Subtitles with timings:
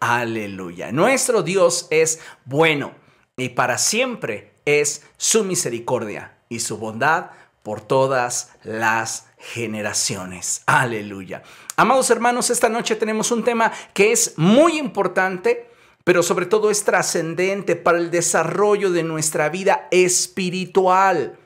[0.00, 0.92] Aleluya.
[0.92, 2.94] Nuestro Dios es bueno
[3.36, 7.30] y para siempre es su misericordia y su bondad
[7.62, 10.62] por todas las generaciones.
[10.66, 11.42] Aleluya.
[11.76, 15.68] Amados hermanos, esta noche tenemos un tema que es muy importante,
[16.04, 21.38] pero sobre todo es trascendente para el desarrollo de nuestra vida espiritual.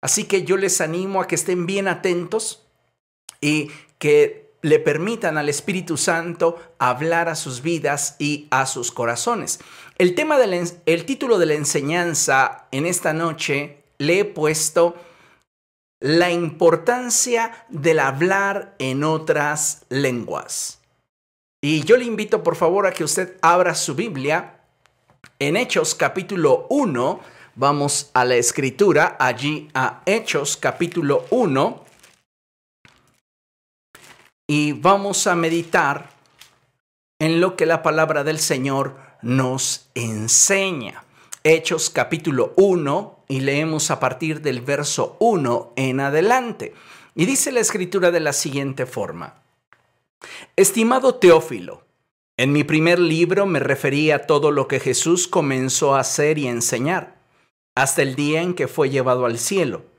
[0.00, 2.66] Así que yo les animo a que estén bien atentos
[3.40, 9.60] y que le permitan al Espíritu Santo hablar a sus vidas y a sus corazones.
[9.98, 14.96] El tema del el título de la enseñanza en esta noche le he puesto
[16.00, 20.78] la importancia del hablar en otras lenguas.
[21.62, 24.60] Y yo le invito por favor a que usted abra su Biblia
[25.38, 27.20] en Hechos capítulo 1.
[27.54, 31.89] Vamos a la escritura, allí a Hechos capítulo 1
[34.52, 36.10] y vamos a meditar
[37.20, 41.04] en lo que la palabra del Señor nos enseña.
[41.44, 46.74] Hechos capítulo 1 y leemos a partir del verso 1 en adelante.
[47.14, 49.40] Y dice la escritura de la siguiente forma.
[50.56, 51.84] Estimado Teófilo,
[52.36, 56.48] en mi primer libro me referí a todo lo que Jesús comenzó a hacer y
[56.48, 57.14] enseñar,
[57.76, 59.89] hasta el día en que fue llevado al cielo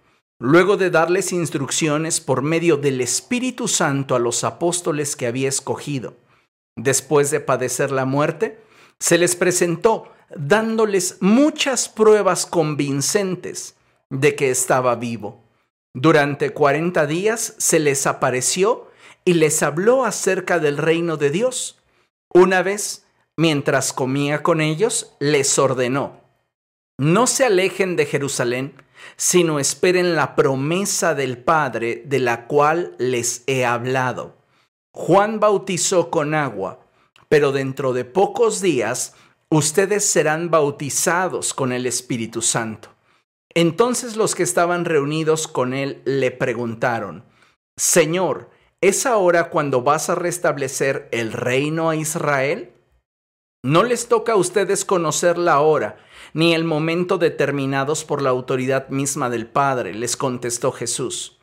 [0.42, 6.16] luego de darles instrucciones por medio del Espíritu Santo a los apóstoles que había escogido.
[6.76, 8.60] Después de padecer la muerte,
[9.00, 13.76] se les presentó dándoles muchas pruebas convincentes
[14.10, 15.44] de que estaba vivo.
[15.94, 18.90] Durante cuarenta días se les apareció
[19.24, 21.78] y les habló acerca del reino de Dios.
[22.34, 23.06] Una vez,
[23.38, 26.20] mientras comía con ellos, les ordenó,
[26.98, 28.74] no se alejen de Jerusalén,
[29.18, 34.38] sino esperen la promesa del Padre de la cual les he hablado.
[34.94, 36.86] Juan bautizó con agua,
[37.30, 39.16] pero dentro de pocos días
[39.50, 42.90] ustedes serán bautizados con el Espíritu Santo.
[43.54, 47.26] Entonces los que estaban reunidos con él le preguntaron,
[47.78, 48.50] Señor,
[48.82, 52.74] ¿es ahora cuando vas a restablecer el reino a Israel?
[53.64, 55.98] No les toca a ustedes conocer la hora
[56.34, 61.38] ni el momento determinados por la autoridad misma del Padre, les contestó Jesús.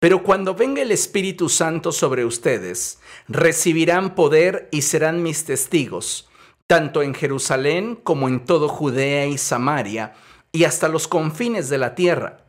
[0.00, 6.28] Pero cuando venga el Espíritu Santo sobre ustedes, recibirán poder y serán mis testigos,
[6.66, 10.14] tanto en Jerusalén como en todo Judea y Samaria,
[10.52, 12.46] y hasta los confines de la tierra.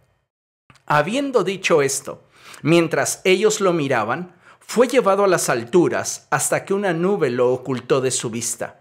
[0.85, 2.23] Habiendo dicho esto,
[2.61, 7.99] mientras ellos lo miraban, fue llevado a las alturas hasta que una nube lo ocultó
[7.99, 8.80] de su vista.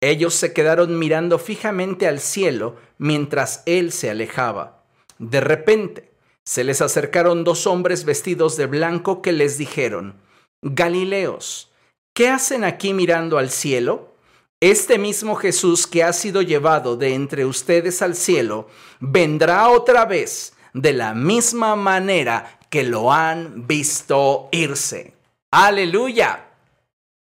[0.00, 4.84] Ellos se quedaron mirando fijamente al cielo mientras él se alejaba.
[5.18, 6.10] De repente,
[6.44, 10.20] se les acercaron dos hombres vestidos de blanco que les dijeron,
[10.62, 11.70] Galileos,
[12.14, 14.14] ¿qué hacen aquí mirando al cielo?
[14.60, 18.68] Este mismo Jesús que ha sido llevado de entre ustedes al cielo,
[19.00, 25.14] vendrá otra vez de la misma manera que lo han visto irse.
[25.50, 26.49] Aleluya.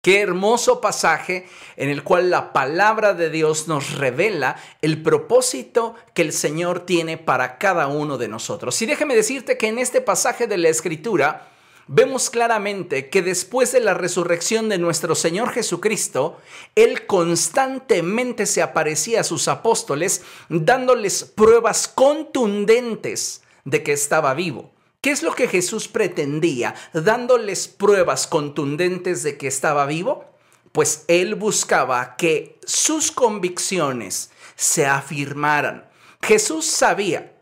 [0.03, 1.47] Qué hermoso pasaje
[1.77, 7.17] en el cual la palabra de Dios nos revela el propósito que el Señor tiene
[7.17, 8.81] para cada uno de nosotros.
[8.81, 11.47] Y déjeme decirte que en este pasaje de la Escritura
[11.87, 16.37] vemos claramente que después de la resurrección de nuestro Señor Jesucristo,
[16.75, 24.72] Él constantemente se aparecía a sus apóstoles dándoles pruebas contundentes de que estaba vivo.
[25.03, 30.23] ¿Qué es lo que Jesús pretendía dándoles pruebas contundentes de que estaba vivo?
[30.71, 35.89] Pues él buscaba que sus convicciones se afirmaran.
[36.21, 37.33] Jesús sabía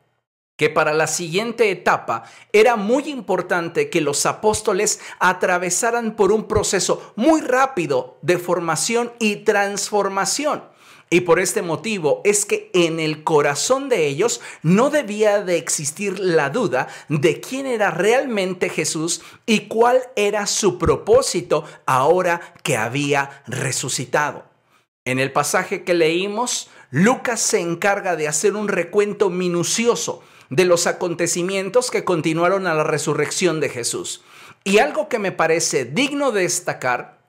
[0.56, 7.14] que para la siguiente etapa era muy importante que los apóstoles atravesaran por un proceso
[7.16, 10.64] muy rápido de formación y transformación.
[11.14, 16.18] Y por este motivo es que en el corazón de ellos no debía de existir
[16.18, 23.44] la duda de quién era realmente Jesús y cuál era su propósito ahora que había
[23.46, 24.46] resucitado.
[25.04, 30.88] En el pasaje que leímos, Lucas se encarga de hacer un recuento minucioso de los
[30.88, 34.24] acontecimientos que continuaron a la resurrección de Jesús.
[34.64, 37.21] Y algo que me parece digno de destacar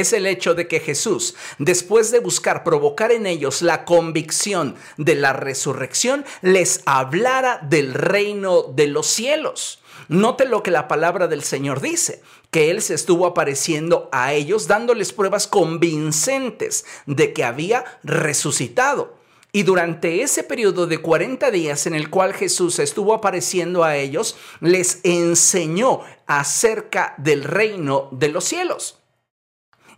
[0.00, 5.14] es el hecho de que Jesús, después de buscar provocar en ellos la convicción de
[5.14, 9.80] la resurrección, les hablara del reino de los cielos.
[10.08, 14.68] Note lo que la palabra del Señor dice, que Él se estuvo apareciendo a ellos
[14.68, 19.16] dándoles pruebas convincentes de que había resucitado.
[19.52, 24.36] Y durante ese periodo de 40 días en el cual Jesús estuvo apareciendo a ellos,
[24.60, 29.03] les enseñó acerca del reino de los cielos.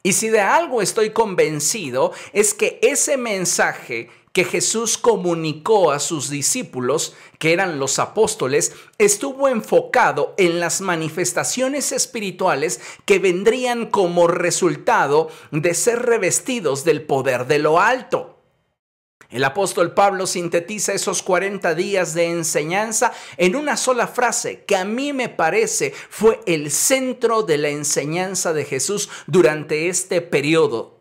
[0.07, 6.31] Y si de algo estoy convencido es que ese mensaje que Jesús comunicó a sus
[6.31, 15.29] discípulos, que eran los apóstoles, estuvo enfocado en las manifestaciones espirituales que vendrían como resultado
[15.51, 18.36] de ser revestidos del poder de lo alto.
[19.31, 24.85] El apóstol Pablo sintetiza esos 40 días de enseñanza en una sola frase que a
[24.85, 30.96] mí me parece fue el centro de la enseñanza de Jesús durante este periodo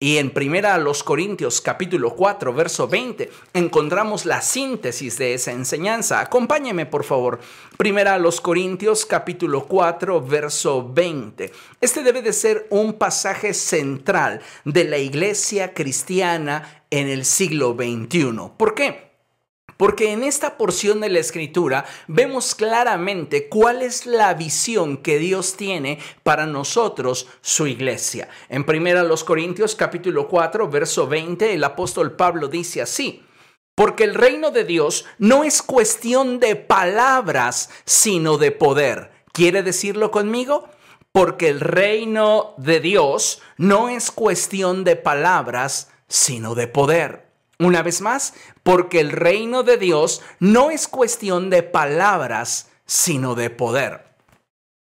[0.00, 5.52] y en Primera a los Corintios capítulo 4 verso 20 encontramos la síntesis de esa
[5.52, 6.20] enseñanza.
[6.20, 7.40] Acompáñeme por favor.
[7.78, 11.52] Primera a los Corintios capítulo 4 verso 20.
[11.80, 18.50] Este debe de ser un pasaje central de la iglesia cristiana en el siglo XXI.
[18.56, 19.03] ¿Por qué?
[19.76, 25.56] Porque en esta porción de la escritura vemos claramente cuál es la visión que Dios
[25.56, 28.28] tiene para nosotros, su iglesia.
[28.48, 33.22] En 1 Corintios capítulo 4, verso 20, el apóstol Pablo dice así,
[33.74, 39.10] porque el reino de Dios no es cuestión de palabras, sino de poder.
[39.32, 40.68] ¿Quiere decirlo conmigo?
[41.10, 47.26] Porque el reino de Dios no es cuestión de palabras, sino de poder.
[47.58, 48.34] Una vez más,
[48.64, 54.04] porque el reino de Dios no es cuestión de palabras, sino de poder.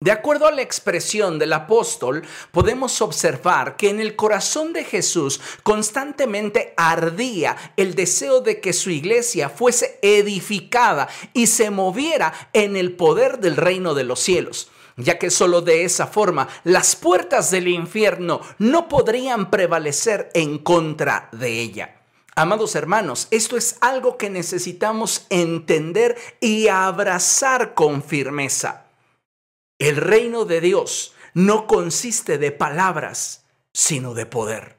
[0.02, 5.42] De acuerdo a la expresión del apóstol, podemos observar que en el corazón de Jesús
[5.64, 12.94] constantemente ardía el deseo de que su iglesia fuese edificada y se moviera en el
[12.94, 17.70] poder del reino de los cielos ya que solo de esa forma las puertas del
[17.70, 21.99] infierno no podrían prevalecer en contra de ella.
[22.40, 28.86] Amados hermanos, esto es algo que necesitamos entender y abrazar con firmeza.
[29.78, 33.44] El reino de Dios no consiste de palabras,
[33.74, 34.78] sino de poder.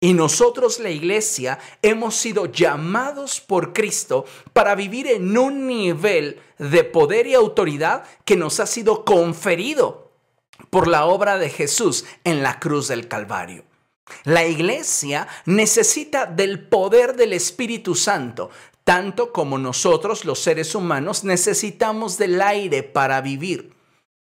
[0.00, 6.82] Y nosotros, la iglesia, hemos sido llamados por Cristo para vivir en un nivel de
[6.82, 10.12] poder y autoridad que nos ha sido conferido
[10.70, 13.66] por la obra de Jesús en la cruz del Calvario.
[14.24, 18.50] La iglesia necesita del poder del Espíritu Santo,
[18.84, 23.74] tanto como nosotros los seres humanos necesitamos del aire para vivir.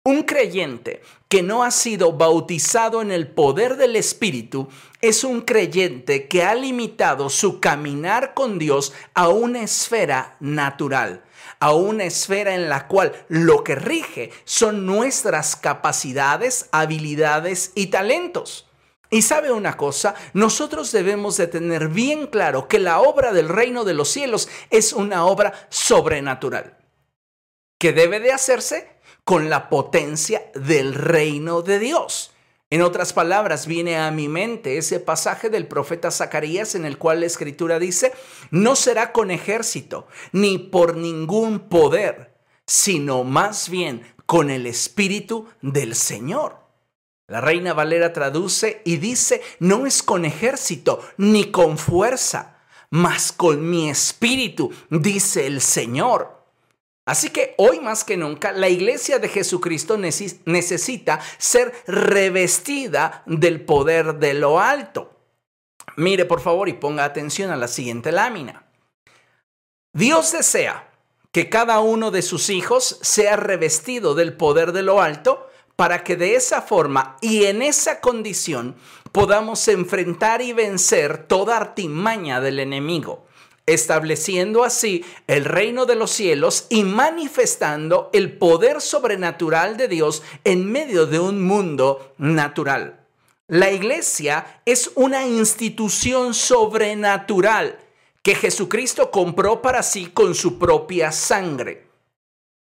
[0.05, 4.69] Un creyente que no ha sido bautizado en el poder del Espíritu
[5.01, 11.25] es un creyente que ha limitado su caminar con Dios a una esfera natural,
[11.59, 18.67] a una esfera en la cual lo que rige son nuestras capacidades, habilidades y talentos.
[19.11, 23.85] Y sabe una cosa, nosotros debemos de tener bien claro que la obra del reino
[23.85, 26.77] de los cielos es una obra sobrenatural,
[27.79, 32.33] que debe de hacerse con la potencia del reino de Dios.
[32.69, 37.21] En otras palabras, viene a mi mente ese pasaje del profeta Zacarías en el cual
[37.21, 38.13] la escritura dice,
[38.51, 42.35] no será con ejército, ni por ningún poder,
[42.67, 46.66] sino más bien con el espíritu del Señor.
[47.29, 52.59] La reina Valera traduce y dice, no es con ejército ni con fuerza,
[52.91, 56.37] mas con mi espíritu, dice el Señor.
[57.05, 64.19] Así que hoy más que nunca la iglesia de Jesucristo necesita ser revestida del poder
[64.19, 65.13] de lo alto.
[65.97, 68.67] Mire por favor y ponga atención a la siguiente lámina.
[69.93, 70.91] Dios desea
[71.33, 75.46] que cada uno de sus hijos sea revestido del poder de lo alto
[75.77, 78.75] para que de esa forma y en esa condición
[79.13, 83.27] podamos enfrentar y vencer toda artimaña del enemigo,
[83.67, 90.71] estableciendo así el reino de los cielos y manifestando el poder sobrenatural de Dios en
[90.71, 93.01] medio de un mundo natural.
[93.49, 97.79] La iglesia es una institución sobrenatural
[98.23, 101.86] que Jesucristo compró para sí con su propia sangre.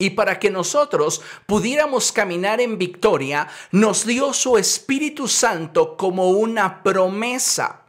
[0.03, 6.83] Y para que nosotros pudiéramos caminar en victoria, nos dio su Espíritu Santo como una
[6.83, 7.83] promesa.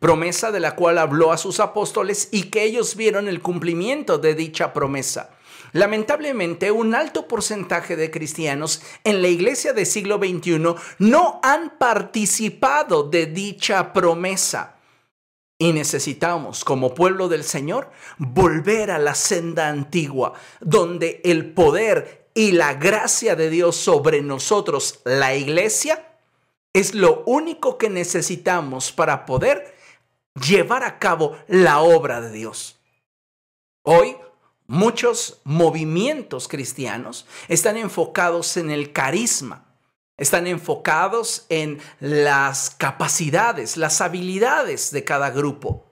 [0.00, 4.34] Promesa de la cual habló a sus apóstoles y que ellos vieron el cumplimiento de
[4.34, 5.30] dicha promesa.
[5.70, 13.04] Lamentablemente, un alto porcentaje de cristianos en la iglesia del siglo XXI no han participado
[13.04, 14.81] de dicha promesa.
[15.62, 22.50] Y necesitamos, como pueblo del Señor, volver a la senda antigua, donde el poder y
[22.50, 26.16] la gracia de Dios sobre nosotros, la iglesia,
[26.72, 29.76] es lo único que necesitamos para poder
[30.34, 32.80] llevar a cabo la obra de Dios.
[33.84, 34.16] Hoy,
[34.66, 39.71] muchos movimientos cristianos están enfocados en el carisma,
[40.22, 45.90] Están enfocados en las capacidades, las habilidades de cada grupo.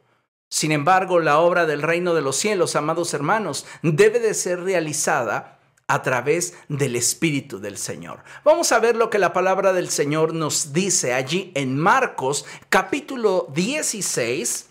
[0.49, 5.59] Sin embargo, la obra del reino de los cielos, amados hermanos, debe de ser realizada
[5.89, 8.23] a través del Espíritu del Señor.
[8.45, 13.49] Vamos a ver lo que la palabra del Señor nos dice allí en Marcos capítulo
[13.53, 14.69] 16.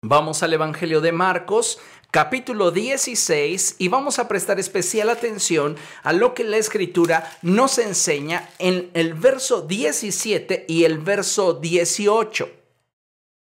[0.00, 1.78] Vamos al Evangelio de Marcos
[2.10, 8.48] capítulo 16 y vamos a prestar especial atención a lo que la escritura nos enseña
[8.58, 12.50] en el verso 17 y el verso 18.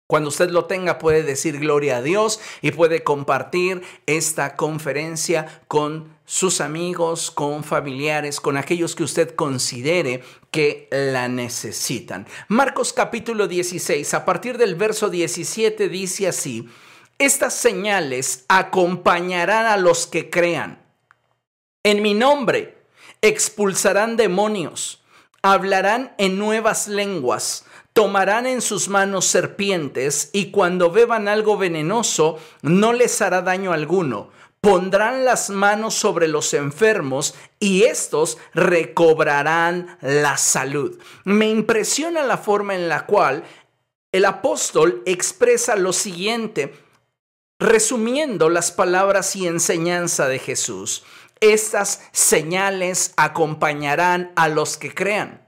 [0.08, 6.16] Cuando usted lo tenga puede decir gloria a Dios y puede compartir esta conferencia con
[6.24, 12.26] sus amigos, con familiares, con aquellos que usted considere que la necesitan.
[12.48, 16.68] Marcos capítulo 16, a partir del verso 17 dice así,
[17.20, 20.82] estas señales acompañarán a los que crean.
[21.84, 22.82] En mi nombre
[23.22, 25.04] expulsarán demonios,
[25.42, 32.92] hablarán en nuevas lenguas tomarán en sus manos serpientes y cuando beban algo venenoso no
[32.92, 34.30] les hará daño alguno.
[34.60, 40.98] Pondrán las manos sobre los enfermos y estos recobrarán la salud.
[41.24, 43.44] Me impresiona la forma en la cual
[44.12, 46.74] el apóstol expresa lo siguiente,
[47.60, 51.04] resumiendo las palabras y enseñanza de Jesús.
[51.40, 55.46] Estas señales acompañarán a los que crean.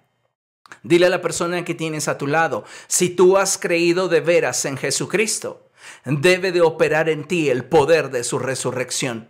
[0.83, 4.65] Dile a la persona que tienes a tu lado, si tú has creído de veras
[4.65, 5.71] en Jesucristo,
[6.05, 9.29] debe de operar en ti el poder de su resurrección.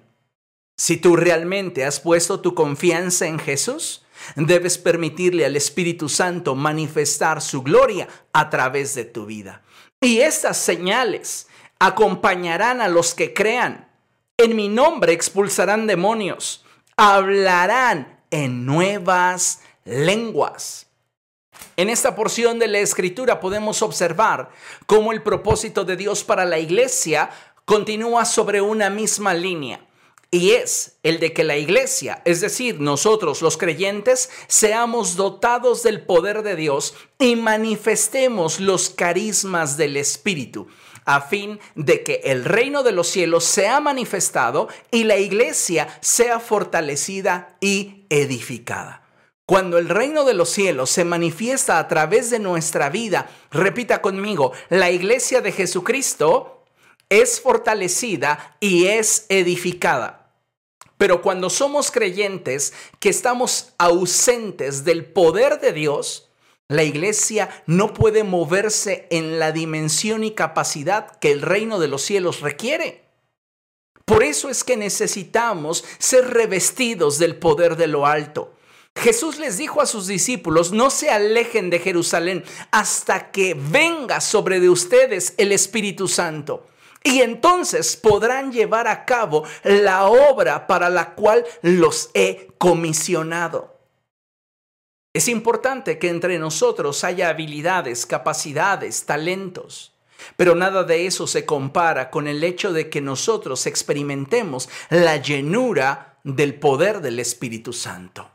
[0.76, 4.04] Si tú realmente has puesto tu confianza en Jesús,
[4.36, 9.62] debes permitirle al Espíritu Santo manifestar su gloria a través de tu vida.
[10.00, 11.48] Y estas señales
[11.82, 13.88] acompañarán a los que crean.
[14.36, 16.64] En mi nombre expulsarán demonios,
[16.96, 20.86] hablarán en nuevas lenguas.
[21.76, 24.50] En esta porción de la escritura podemos observar
[24.86, 27.30] cómo el propósito de Dios para la iglesia
[27.64, 29.84] continúa sobre una misma línea.
[30.30, 36.06] Y es el de que la iglesia, es decir, nosotros los creyentes, seamos dotados del
[36.06, 40.68] poder de Dios y manifestemos los carismas del Espíritu,
[41.04, 46.40] a fin de que el reino de los cielos sea manifestado y la iglesia sea
[46.40, 49.02] fortalecida y edificada.
[49.44, 54.52] Cuando el reino de los cielos se manifiesta a través de nuestra vida, repita conmigo,
[54.68, 56.64] la iglesia de Jesucristo
[57.09, 60.32] es fortalecida y es edificada.
[60.97, 66.30] Pero cuando somos creyentes que estamos ausentes del poder de Dios,
[66.72, 72.02] la iglesia no puede moverse en la dimensión y capacidad que el reino de los
[72.02, 73.02] cielos requiere.
[74.04, 78.54] Por eso es que necesitamos ser revestidos del poder de lo alto.
[78.94, 84.60] Jesús les dijo a sus discípulos, no se alejen de Jerusalén hasta que venga sobre
[84.60, 86.66] de ustedes el Espíritu Santo.
[87.04, 93.71] Y entonces podrán llevar a cabo la obra para la cual los he comisionado.
[95.14, 99.92] Es importante que entre nosotros haya habilidades, capacidades, talentos.
[100.37, 106.19] Pero nada de eso se compara con el hecho de que nosotros experimentemos la llenura
[106.25, 108.31] del poder del Espíritu Santo.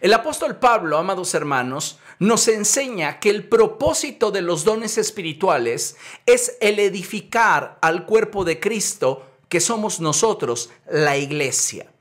[0.00, 6.56] El apóstol Pablo, amados hermanos, nos enseña que el propósito de los dones espirituales es
[6.60, 11.92] el edificar al cuerpo de Cristo, que somos nosotros, la iglesia.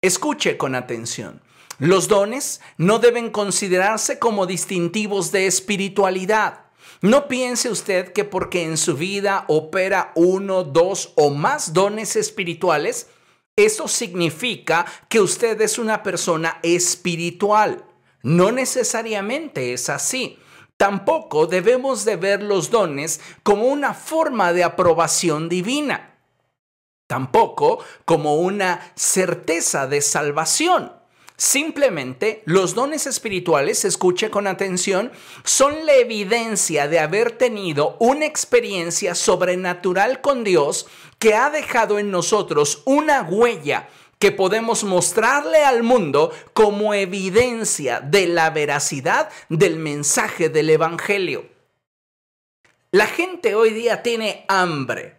[0.00, 1.42] Escuche con atención.
[1.84, 6.60] Los dones no deben considerarse como distintivos de espiritualidad.
[7.02, 13.08] No piense usted que porque en su vida opera uno, dos o más dones espirituales,
[13.54, 17.84] eso significa que usted es una persona espiritual.
[18.22, 20.38] No necesariamente es así.
[20.78, 26.16] Tampoco debemos de ver los dones como una forma de aprobación divina.
[27.06, 31.03] Tampoco como una certeza de salvación.
[31.36, 35.10] Simplemente los dones espirituales, escuche con atención,
[35.42, 40.86] son la evidencia de haber tenido una experiencia sobrenatural con Dios
[41.18, 43.88] que ha dejado en nosotros una huella
[44.20, 51.46] que podemos mostrarle al mundo como evidencia de la veracidad del mensaje del Evangelio.
[52.92, 55.16] La gente hoy día tiene hambre.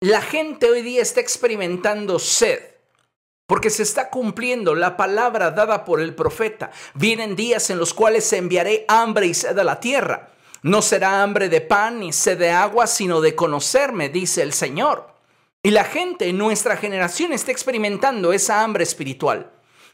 [0.00, 2.73] La gente hoy día está experimentando sed
[3.46, 6.70] porque se está cumpliendo la palabra dada por el profeta.
[6.94, 10.30] Vienen días en los cuales enviaré hambre y sed a la tierra.
[10.62, 15.08] No será hambre de pan ni sed de agua, sino de conocerme, dice el Señor.
[15.62, 19.50] Y la gente en nuestra generación está experimentando esa hambre espiritual.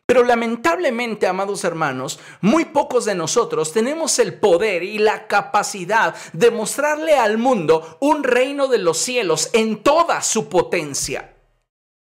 [0.07, 6.51] Pero lamentablemente, amados hermanos, muy pocos de nosotros tenemos el poder y la capacidad de
[6.51, 11.35] mostrarle al mundo un reino de los cielos en toda su potencia.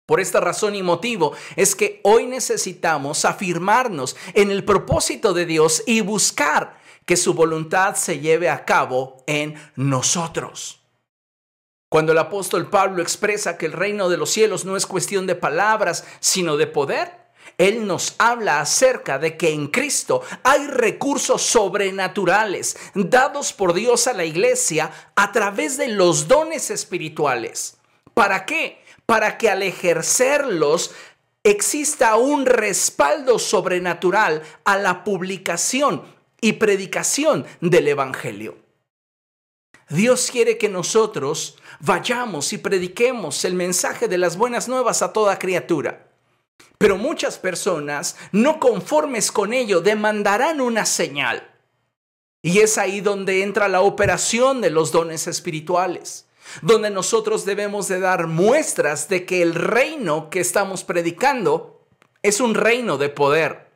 [0.06, 5.82] Por esta razón y motivo es que hoy necesitamos afirmarnos en el propósito de Dios
[5.84, 10.80] y buscar que su voluntad se lleve a cabo en nosotros.
[11.88, 15.34] Cuando el apóstol Pablo expresa que el reino de los cielos no es cuestión de
[15.34, 17.26] palabras, sino de poder,
[17.58, 24.12] él nos habla acerca de que en Cristo hay recursos sobrenaturales dados por Dios a
[24.12, 27.78] la iglesia a través de los dones espirituales.
[28.14, 28.84] ¿Para qué?
[29.06, 30.92] Para que al ejercerlos
[31.44, 36.02] exista un respaldo sobrenatural a la publicación
[36.40, 38.58] y predicación del Evangelio.
[39.88, 45.38] Dios quiere que nosotros vayamos y prediquemos el mensaje de las buenas nuevas a toda
[45.38, 46.08] criatura.
[46.78, 51.48] Pero muchas personas, no conformes con ello, demandarán una señal.
[52.42, 56.25] Y es ahí donde entra la operación de los dones espirituales,
[56.62, 61.80] donde nosotros debemos de dar muestras de que el reino que estamos predicando
[62.22, 63.66] es un reino de poder.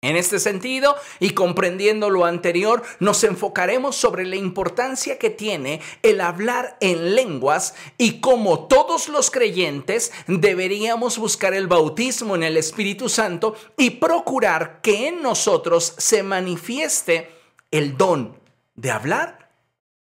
[0.00, 6.20] En este sentido, y comprendiendo lo anterior, nos enfocaremos sobre la importancia que tiene el
[6.20, 13.08] hablar en lenguas y cómo todos los creyentes deberíamos buscar el bautismo en el Espíritu
[13.08, 17.32] Santo y procurar que en nosotros se manifieste
[17.72, 18.38] el don
[18.76, 19.47] de hablar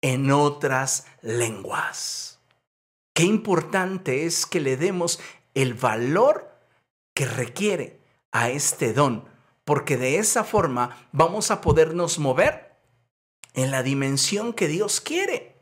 [0.05, 2.39] en otras lenguas.
[3.15, 5.19] Qué importante es que le demos
[5.55, 6.59] el valor
[7.15, 7.99] que requiere
[8.31, 9.27] a este don
[9.63, 12.75] porque de esa forma vamos a podernos mover
[13.55, 15.55] en la dimensión que Dios quiere.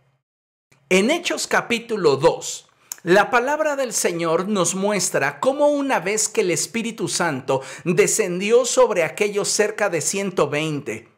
[0.89, 2.67] En Hechos capítulo 2,
[3.03, 9.05] la palabra del Señor nos muestra cómo una vez que el Espíritu Santo descendió sobre
[9.05, 11.12] aquellos cerca de 120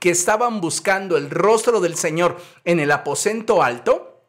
[0.00, 4.24] que estaban buscando el rostro del Señor en el aposento alto,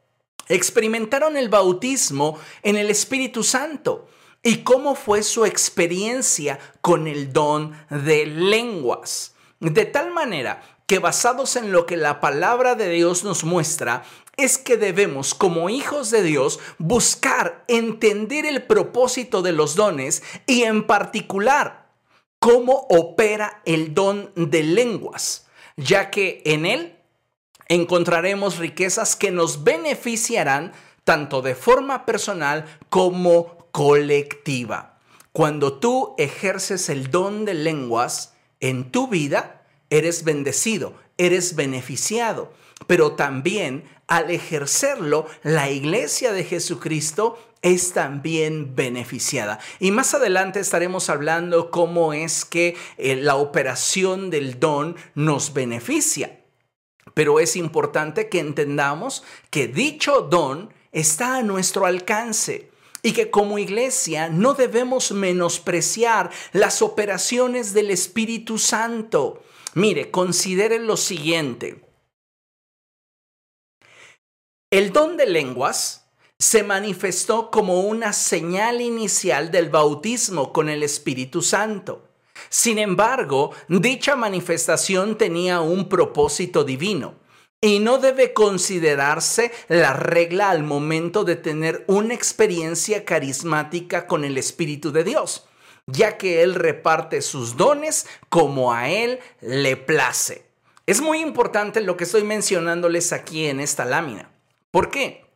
[0.48, 4.08] experimentaron el bautismo en el Espíritu Santo
[4.44, 9.34] y cómo fue su experiencia con el don de lenguas.
[9.60, 14.04] De tal manera que basados en lo que la palabra de Dios nos muestra,
[14.36, 20.64] es que debemos como hijos de Dios buscar entender el propósito de los dones y
[20.64, 21.90] en particular
[22.40, 25.41] cómo opera el don de lenguas,
[25.78, 26.98] ya que en él
[27.68, 35.00] encontraremos riquezas que nos beneficiarán tanto de forma personal como colectiva.
[35.32, 42.52] Cuando tú ejerces el don de lenguas en tu vida, eres bendecido, eres beneficiado,
[42.88, 49.60] pero también al ejercerlo, la iglesia de Jesucristo es también beneficiada.
[49.80, 56.40] Y más adelante estaremos hablando cómo es que eh, la operación del don nos beneficia.
[57.14, 62.72] Pero es importante que entendamos que dicho don está a nuestro alcance
[63.04, 69.44] y que como iglesia no debemos menospreciar las operaciones del Espíritu Santo.
[69.74, 71.84] Mire, considere lo siguiente.
[74.70, 76.01] El don de lenguas
[76.42, 82.10] se manifestó como una señal inicial del bautismo con el Espíritu Santo.
[82.50, 87.14] Sin embargo, dicha manifestación tenía un propósito divino
[87.62, 94.36] y no debe considerarse la regla al momento de tener una experiencia carismática con el
[94.40, 95.46] Espíritu de Dios,
[95.86, 100.48] ya que Él reparte sus dones como a Él le place.
[100.88, 104.32] Es muy importante lo que estoy mencionándoles aquí en esta lámina.
[104.72, 105.31] ¿Por qué?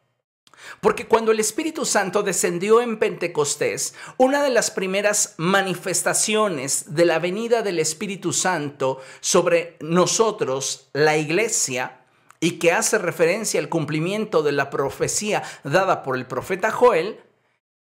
[0.81, 7.19] Porque cuando el Espíritu Santo descendió en Pentecostés, una de las primeras manifestaciones de la
[7.19, 12.01] venida del Espíritu Santo sobre nosotros, la iglesia,
[12.39, 17.19] y que hace referencia al cumplimiento de la profecía dada por el profeta Joel,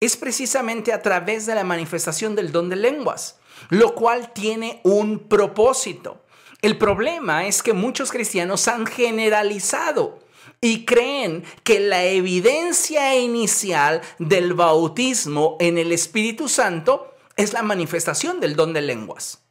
[0.00, 3.38] es precisamente a través de la manifestación del don de lenguas,
[3.68, 6.24] lo cual tiene un propósito.
[6.62, 10.20] El problema es que muchos cristianos han generalizado
[10.60, 18.40] y creen que la evidencia inicial del bautismo en el Espíritu Santo es la manifestación
[18.40, 19.44] del don de lenguas,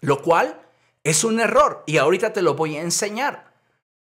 [0.00, 0.60] lo cual
[1.02, 3.52] es un error y ahorita te lo voy a enseñar.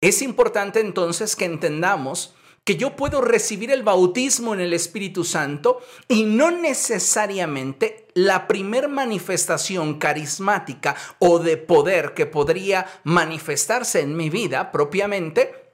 [0.01, 5.79] Es importante entonces que entendamos que yo puedo recibir el bautismo en el Espíritu Santo
[6.09, 14.29] y no necesariamente la primer manifestación carismática o de poder que podría manifestarse en mi
[14.29, 15.66] vida propiamente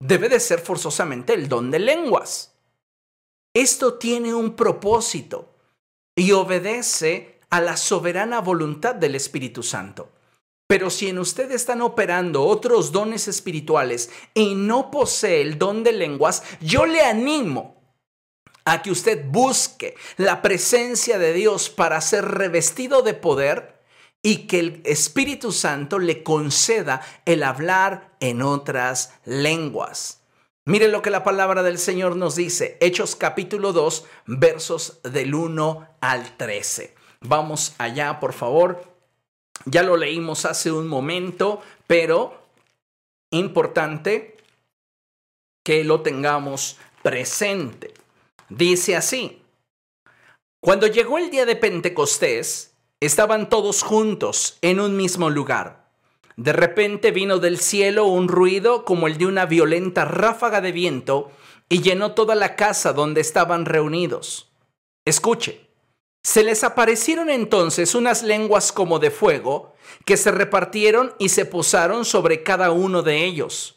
[0.00, 2.54] debe de ser forzosamente el don de lenguas.
[3.54, 5.54] Esto tiene un propósito
[6.14, 10.12] y obedece a la soberana voluntad del Espíritu Santo.
[10.66, 15.92] Pero si en usted están operando otros dones espirituales y no posee el don de
[15.92, 17.76] lenguas, yo le animo
[18.64, 23.75] a que usted busque la presencia de Dios para ser revestido de poder
[24.26, 30.20] y que el Espíritu Santo le conceda el hablar en otras lenguas.
[30.64, 35.88] Mire lo que la palabra del Señor nos dice, Hechos capítulo 2, versos del 1
[36.00, 36.92] al 13.
[37.20, 38.82] Vamos allá, por favor.
[39.64, 42.48] Ya lo leímos hace un momento, pero
[43.30, 44.38] importante
[45.62, 47.94] que lo tengamos presente.
[48.48, 49.40] Dice así,
[50.58, 55.86] cuando llegó el día de Pentecostés, estaban todos juntos en un mismo lugar.
[56.36, 61.30] De repente vino del cielo un ruido como el de una violenta ráfaga de viento
[61.68, 64.50] y llenó toda la casa donde estaban reunidos.
[65.04, 65.66] Escuche,
[66.22, 72.04] se les aparecieron entonces unas lenguas como de fuego que se repartieron y se posaron
[72.04, 73.75] sobre cada uno de ellos.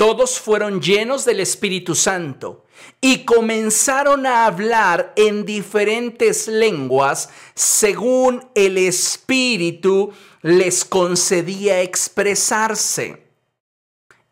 [0.00, 2.64] Todos fueron llenos del Espíritu Santo
[3.02, 10.10] y comenzaron a hablar en diferentes lenguas según el Espíritu
[10.40, 13.26] les concedía expresarse.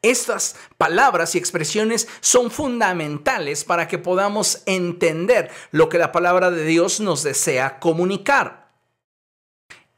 [0.01, 6.65] Estas palabras y expresiones son fundamentales para que podamos entender lo que la palabra de
[6.65, 8.73] Dios nos desea comunicar.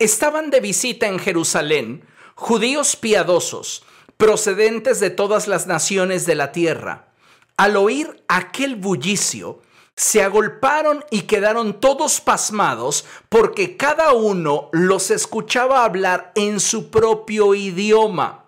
[0.01, 2.05] Estaban de visita en Jerusalén
[2.35, 3.85] judíos piadosos,
[4.21, 7.09] procedentes de todas las naciones de la tierra.
[7.57, 9.63] Al oír aquel bullicio,
[9.97, 17.55] se agolparon y quedaron todos pasmados porque cada uno los escuchaba hablar en su propio
[17.55, 18.45] idioma.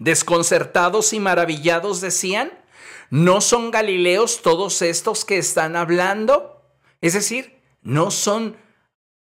[0.00, 2.50] Desconcertados y maravillados decían,
[3.08, 6.60] ¿no son galileos todos estos que están hablando?
[7.00, 8.56] Es decir, ¿no son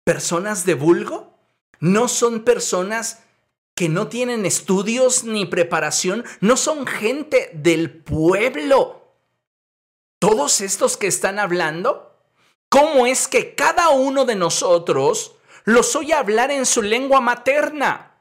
[0.04, 1.38] personas de vulgo?
[1.80, 3.20] ¿No son personas
[3.80, 6.24] que no tienen estudios ni preparación?
[6.42, 9.00] ¿No son gente del pueblo?
[10.20, 12.14] todos estos que están hablando?
[12.68, 18.14] ¿Cómo es que cada uno de nosotros los oye hablar en su lengua materna?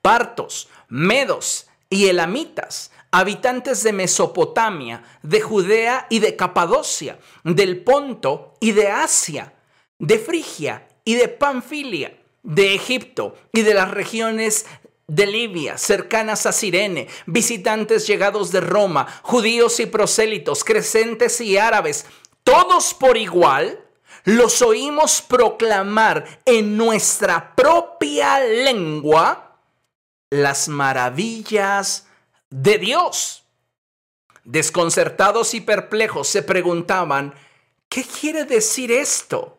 [0.00, 8.72] Partos, medos y elamitas, habitantes de Mesopotamia, de Judea y de Capadocia, del Ponto y
[8.72, 9.52] de Asia,
[9.98, 14.66] de Frigia y de Panfilia, de Egipto y de las regiones
[15.06, 22.06] de Libia, cercanas a Sirene, visitantes llegados de Roma, judíos y prosélitos, crecentes y árabes,
[22.44, 23.84] todos por igual,
[24.24, 29.58] los oímos proclamar en nuestra propia lengua
[30.30, 32.06] las maravillas
[32.50, 33.44] de Dios.
[34.44, 37.34] Desconcertados y perplejos se preguntaban,
[37.88, 39.58] ¿qué quiere decir esto?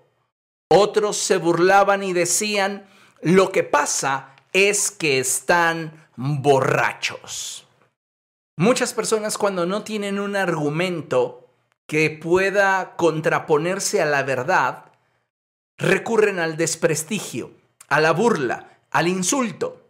[0.75, 2.87] Otros se burlaban y decían,
[3.21, 7.67] lo que pasa es que están borrachos.
[8.57, 11.47] Muchas personas cuando no tienen un argumento
[11.85, 14.85] que pueda contraponerse a la verdad,
[15.77, 17.51] recurren al desprestigio,
[17.87, 19.82] a la burla, al insulto.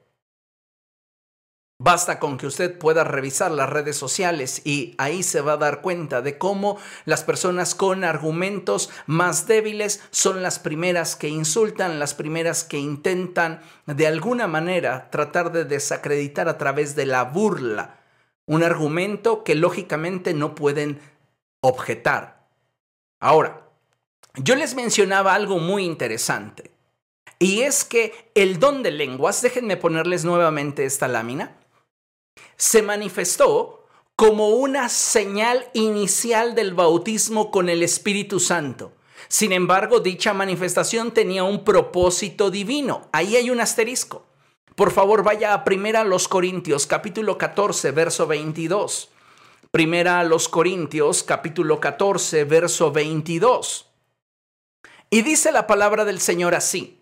[1.79, 5.81] Basta con que usted pueda revisar las redes sociales y ahí se va a dar
[5.81, 12.13] cuenta de cómo las personas con argumentos más débiles son las primeras que insultan, las
[12.13, 17.99] primeras que intentan de alguna manera tratar de desacreditar a través de la burla
[18.45, 21.01] un argumento que lógicamente no pueden
[21.61, 22.47] objetar.
[23.19, 23.61] Ahora,
[24.35, 26.71] yo les mencionaba algo muy interesante.
[27.39, 31.57] Y es que el don de lenguas, déjenme ponerles nuevamente esta lámina,
[32.57, 38.93] se manifestó como una señal inicial del bautismo con el Espíritu Santo.
[39.27, 43.09] Sin embargo, dicha manifestación tenía un propósito divino.
[43.11, 44.25] Ahí hay un asterisco.
[44.75, 49.09] Por favor, vaya a Primera a los Corintios, capítulo 14, verso 22.
[49.71, 53.87] Primera a los Corintios, capítulo 14, verso 22.
[55.09, 57.01] Y dice la palabra del Señor así.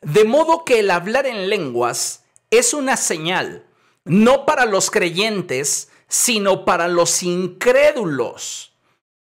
[0.00, 3.64] De modo que el hablar en lenguas es una señal
[4.04, 8.72] no para los creyentes, sino para los incrédulos.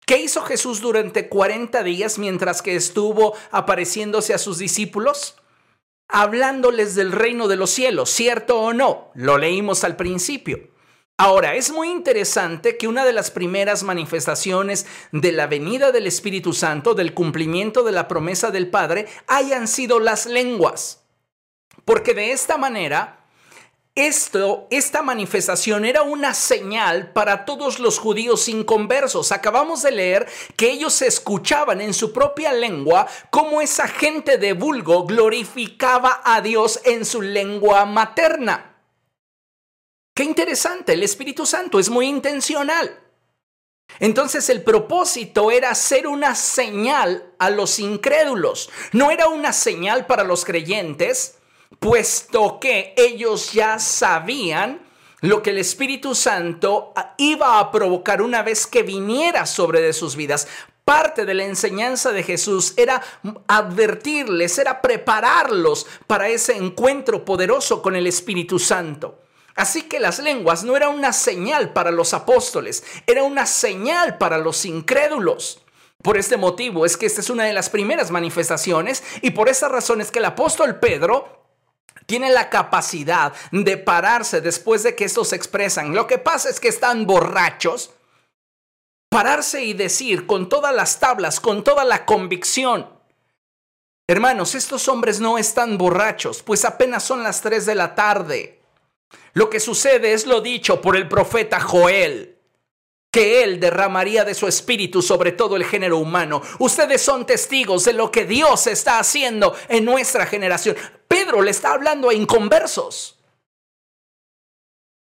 [0.04, 5.36] ¿Qué hizo Jesús durante 40 días mientras que estuvo apareciéndose a sus discípulos?
[6.08, 9.10] Hablándoles del reino de los cielos, ¿cierto o no?
[9.14, 10.72] Lo leímos al principio.
[11.18, 16.52] Ahora, es muy interesante que una de las primeras manifestaciones de la venida del Espíritu
[16.52, 21.04] Santo, del cumplimiento de la promesa del Padre, hayan sido las lenguas.
[21.84, 23.21] Porque de esta manera
[23.94, 29.32] esto, esta manifestación era una señal para todos los judíos inconversos.
[29.32, 35.04] Acabamos de leer que ellos escuchaban en su propia lengua cómo esa gente de vulgo
[35.04, 38.76] glorificaba a Dios en su lengua materna.
[40.14, 42.98] Qué interesante, el Espíritu Santo es muy intencional.
[44.00, 50.24] Entonces el propósito era ser una señal a los incrédulos, no era una señal para
[50.24, 51.36] los creyentes,
[51.78, 54.80] puesto que ellos ya sabían
[55.22, 60.16] lo que el Espíritu Santo iba a provocar una vez que viniera sobre de sus
[60.16, 60.48] vidas.
[60.84, 63.00] Parte de la enseñanza de Jesús era
[63.46, 69.20] advertirles, era prepararlos para ese encuentro poderoso con el Espíritu Santo.
[69.54, 74.38] Así que las lenguas no era una señal para los apóstoles, era una señal para
[74.38, 75.62] los incrédulos.
[76.02, 79.68] Por este motivo es que esta es una de las primeras manifestaciones y por esa
[79.68, 81.41] razón es que el apóstol Pedro
[82.06, 85.94] tiene la capacidad de pararse después de que estos se expresan.
[85.94, 87.90] Lo que pasa es que están borrachos.
[89.10, 92.88] Pararse y decir con todas las tablas, con toda la convicción.
[94.08, 98.62] Hermanos, estos hombres no están borrachos, pues apenas son las 3 de la tarde.
[99.34, 102.31] Lo que sucede es lo dicho por el profeta Joel
[103.12, 106.40] que Él derramaría de su espíritu sobre todo el género humano.
[106.58, 110.76] Ustedes son testigos de lo que Dios está haciendo en nuestra generación.
[111.06, 113.18] Pedro le está hablando a inconversos.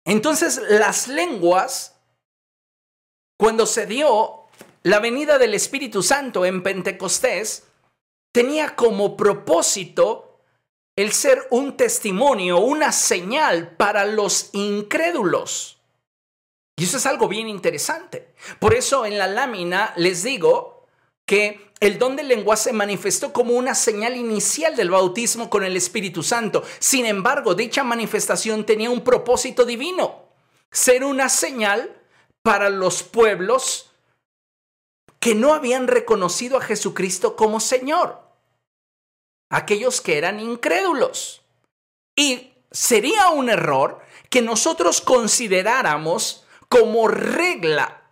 [0.06, 2.00] Entonces las lenguas,
[3.38, 4.48] cuando se dio
[4.82, 7.68] la venida del Espíritu Santo en Pentecostés,
[8.32, 10.40] tenía como propósito
[10.96, 15.79] el ser un testimonio, una señal para los incrédulos.
[16.80, 18.34] Y eso es algo bien interesante.
[18.58, 20.88] Por eso en la lámina les digo
[21.26, 25.76] que el don del lenguaje se manifestó como una señal inicial del bautismo con el
[25.76, 26.64] Espíritu Santo.
[26.80, 30.24] Sin embargo, dicha manifestación tenía un propósito divino,
[30.72, 32.02] ser una señal
[32.44, 33.92] para los pueblos
[35.20, 38.22] que no habían reconocido a Jesucristo como Señor,
[39.50, 41.42] aquellos que eran incrédulos.
[42.16, 48.04] Y sería un error que nosotros consideráramos como regla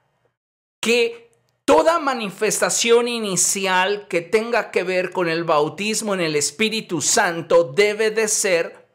[0.82, 1.32] que
[1.64, 8.10] toda manifestación inicial que tenga que ver con el bautismo en el Espíritu Santo debe
[8.10, 8.88] de ser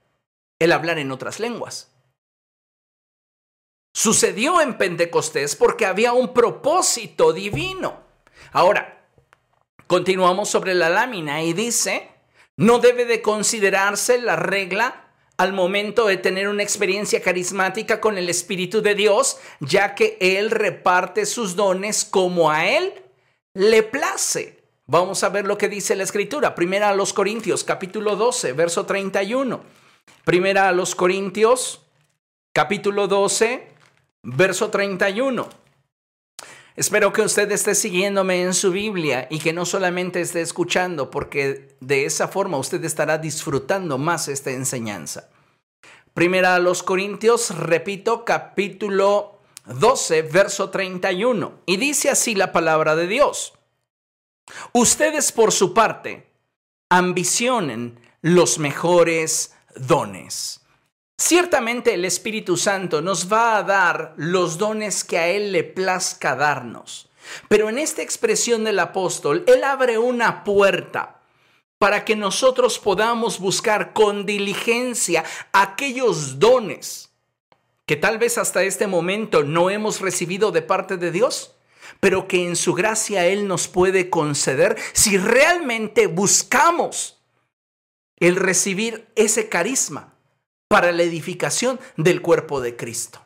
[0.58, 1.90] el hablar en otras lenguas.
[3.94, 8.00] Sucedió en Pentecostés porque había un propósito divino.
[8.52, 9.06] Ahora,
[9.86, 12.10] continuamos sobre la lámina y dice,
[12.56, 15.01] no debe de considerarse la regla
[15.42, 20.52] al momento de tener una experiencia carismática con el Espíritu de Dios, ya que Él
[20.52, 22.92] reparte sus dones como a Él
[23.52, 24.62] le place.
[24.86, 26.54] Vamos a ver lo que dice la Escritura.
[26.54, 29.64] Primera a los Corintios, capítulo 12, verso 31.
[30.24, 31.80] Primera a los Corintios,
[32.52, 33.66] capítulo 12,
[34.22, 35.48] verso 31.
[36.74, 41.76] Espero que usted esté siguiéndome en su Biblia y que no solamente esté escuchando, porque
[41.80, 45.28] de esa forma usted estará disfrutando más esta enseñanza.
[46.14, 51.60] Primera a los Corintios, repito, capítulo 12, verso 31.
[51.66, 53.52] Y dice así la palabra de Dios.
[54.72, 56.26] Ustedes por su parte
[56.88, 60.61] ambicionen los mejores dones
[61.24, 66.34] Ciertamente el Espíritu Santo nos va a dar los dones que a Él le plazca
[66.34, 67.08] darnos.
[67.46, 71.20] Pero en esta expresión del apóstol, Él abre una puerta
[71.78, 77.12] para que nosotros podamos buscar con diligencia aquellos dones
[77.86, 81.54] que tal vez hasta este momento no hemos recibido de parte de Dios,
[82.00, 87.22] pero que en su gracia Él nos puede conceder si realmente buscamos
[88.16, 90.11] el recibir ese carisma
[90.72, 93.20] para la edificación del cuerpo de Cristo.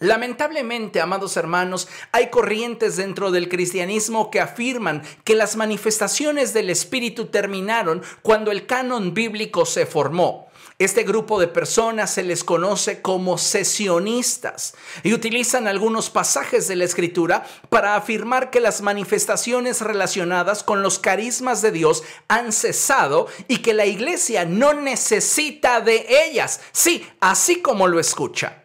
[0.00, 7.26] Lamentablemente, amados hermanos, hay corrientes dentro del cristianismo que afirman que las manifestaciones del Espíritu
[7.26, 10.47] terminaron cuando el canon bíblico se formó.
[10.78, 16.84] Este grupo de personas se les conoce como sesionistas y utilizan algunos pasajes de la
[16.84, 23.56] escritura para afirmar que las manifestaciones relacionadas con los carismas de Dios han cesado y
[23.56, 26.60] que la iglesia no necesita de ellas.
[26.70, 28.62] Sí, así como lo escucha.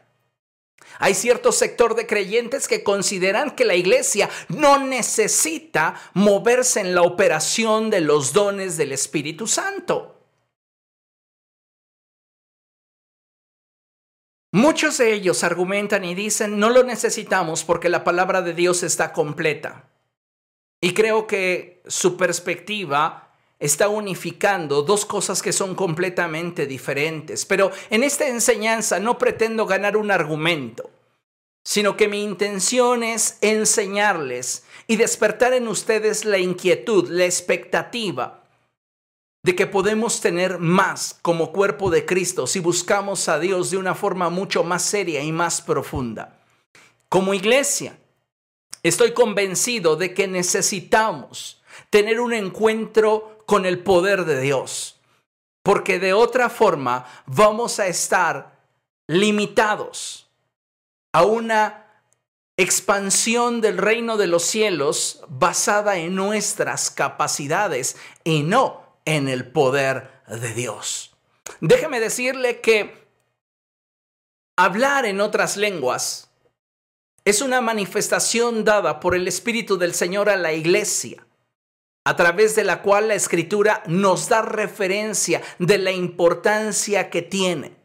[0.99, 7.02] Hay cierto sector de creyentes que consideran que la iglesia no necesita moverse en la
[7.02, 10.23] operación de los dones del Espíritu Santo.
[14.54, 19.12] Muchos de ellos argumentan y dicen, no lo necesitamos porque la palabra de Dios está
[19.12, 19.89] completa.
[20.80, 27.48] Y creo que su perspectiva está unificando dos cosas que son completamente diferentes.
[27.48, 30.92] Pero en esta enseñanza no pretendo ganar un argumento,
[31.63, 38.43] sino que mi intención es enseñarles y despertar en ustedes la inquietud, la expectativa
[39.44, 43.94] de que podemos tener más como cuerpo de Cristo si buscamos a Dios de una
[43.94, 46.40] forma mucho más seria y más profunda.
[47.10, 47.98] Como iglesia,
[48.82, 55.02] estoy convencido de que necesitamos tener un encuentro con el poder de Dios,
[55.62, 58.58] porque de otra forma vamos a estar
[59.08, 60.30] limitados
[61.12, 61.86] a una
[62.56, 70.10] expansión del reino de los cielos basada en nuestras capacidades y no en el poder
[70.28, 71.16] de Dios.
[71.62, 73.08] Déjeme decirle que
[74.56, 76.30] hablar en otras lenguas
[77.26, 81.26] es una manifestación dada por el Espíritu del Señor a la iglesia,
[82.06, 87.83] a través de la cual la Escritura nos da referencia de la importancia que tiene.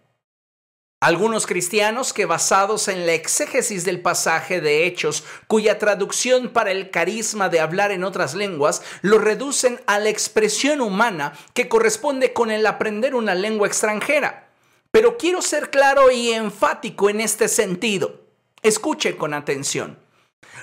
[1.01, 6.91] Algunos cristianos que basados en la exégesis del pasaje de Hechos, cuya traducción para el
[6.91, 12.51] carisma de hablar en otras lenguas, lo reducen a la expresión humana que corresponde con
[12.51, 14.49] el aprender una lengua extranjera.
[14.91, 18.25] Pero quiero ser claro y enfático en este sentido.
[18.63, 20.01] Escuche con atención.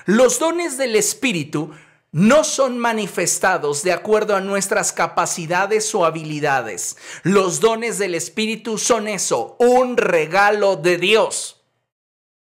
[0.04, 1.70] Los dones del Espíritu
[2.16, 6.96] no son manifestados de acuerdo a nuestras capacidades o habilidades.
[7.24, 11.60] Los dones del Espíritu son eso, un regalo de Dios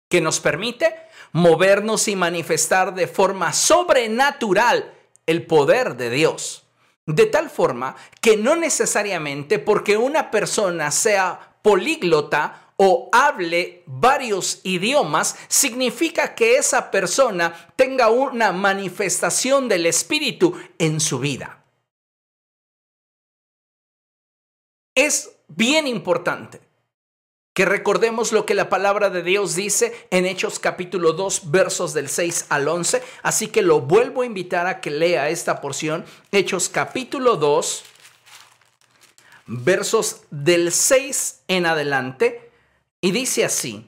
[0.10, 0.94] que nos permite
[1.32, 4.94] movernos y manifestar de forma sobrenatural
[5.26, 6.66] el poder de Dios.
[7.06, 15.36] De tal forma que no necesariamente porque una persona sea políglota o hable varios idiomas,
[15.48, 21.64] significa que esa persona tenga una manifestación del Espíritu en su vida.
[24.96, 26.62] Es bien importante
[27.54, 32.10] que recordemos lo que la palabra de Dios dice en Hechos capítulo 2 versos del
[32.10, 36.70] 6 al 11, así que lo vuelvo a invitar a que lea esta porción, Hechos
[36.70, 37.84] capítulo 2
[39.46, 42.53] versos del 6 en adelante
[43.04, 43.86] y dice así,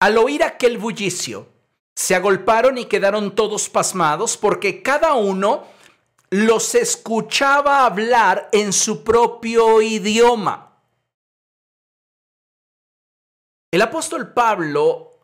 [0.00, 1.46] al oír aquel bullicio,
[1.94, 5.66] se agolparon y quedaron todos pasmados porque cada uno
[6.30, 10.80] los escuchaba hablar en su propio idioma.
[13.70, 15.18] El apóstol Pablo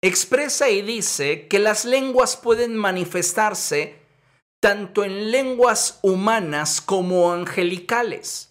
[0.00, 3.98] expresa y dice que las lenguas pueden manifestarse
[4.60, 8.49] tanto en lenguas humanas como angelicales.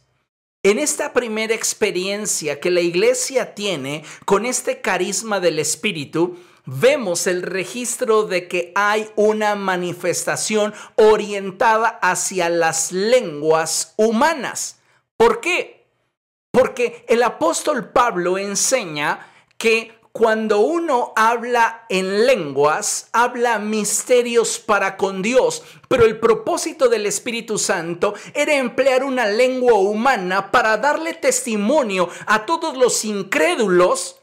[0.62, 7.44] En esta primera experiencia que la iglesia tiene con este carisma del Espíritu, vemos el
[7.44, 14.82] registro de que hay una manifestación orientada hacia las lenguas humanas.
[15.16, 15.88] ¿Por qué?
[16.52, 25.22] Porque el apóstol Pablo enseña que cuando uno habla en lenguas, habla misterios para con
[25.22, 32.10] Dios, pero el propósito del Espíritu Santo era emplear una lengua humana para darle testimonio
[32.26, 34.18] a todos los incrédulos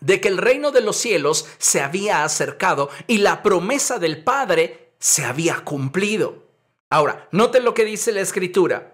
[0.00, 4.92] de que el reino de los cielos se había acercado y la promesa del Padre
[4.98, 6.44] se había cumplido.
[6.90, 8.93] Ahora, noten lo que dice la Escritura.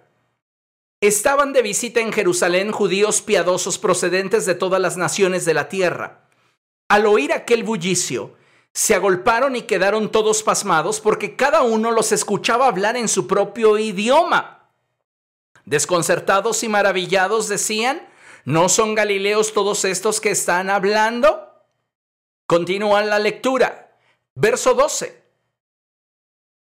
[1.01, 6.29] Estaban de visita en Jerusalén judíos piadosos procedentes de todas las naciones de la tierra.
[6.89, 8.37] Al oír aquel bullicio,
[8.75, 13.79] se agolparon y quedaron todos pasmados porque cada uno los escuchaba hablar en su propio
[13.79, 14.69] idioma.
[15.65, 18.07] Desconcertados y maravillados decían,
[18.45, 21.65] ¿no son galileos todos estos que están hablando?
[22.47, 23.97] Continúan la lectura.
[24.35, 25.25] Verso 12.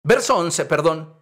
[0.04, 1.16] Verso 11, perdón.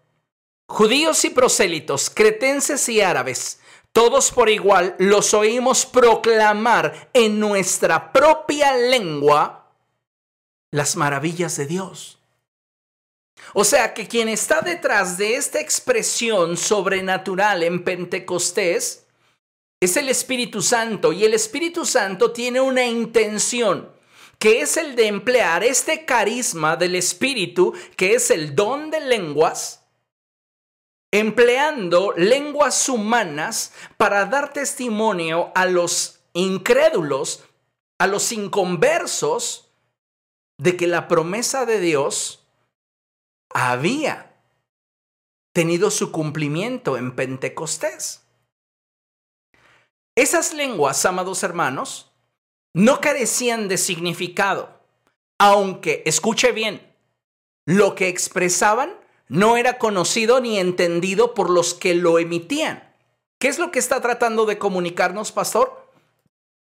[0.67, 3.59] Judíos y prosélitos, cretenses y árabes,
[3.91, 9.71] todos por igual los oímos proclamar en nuestra propia lengua
[10.71, 12.19] las maravillas de Dios.
[13.53, 19.05] O sea que quien está detrás de esta expresión sobrenatural en Pentecostés
[19.79, 23.93] es el Espíritu Santo y el Espíritu Santo tiene una intención
[24.39, 29.84] que es el de emplear este carisma del Espíritu, que es el don de lenguas,
[31.19, 37.45] empleando lenguas humanas para dar testimonio a los incrédulos,
[37.97, 39.71] a los inconversos,
[40.57, 42.45] de que la promesa de Dios
[43.49, 44.35] había
[45.53, 48.25] tenido su cumplimiento en Pentecostés.
[50.17, 52.11] Esas lenguas, amados hermanos,
[52.73, 54.81] no carecían de significado,
[55.39, 56.93] aunque, escuche bien,
[57.65, 62.93] lo que expresaban no era conocido ni entendido por los que lo emitían.
[63.39, 65.89] ¿Qué es lo que está tratando de comunicarnos, pastor?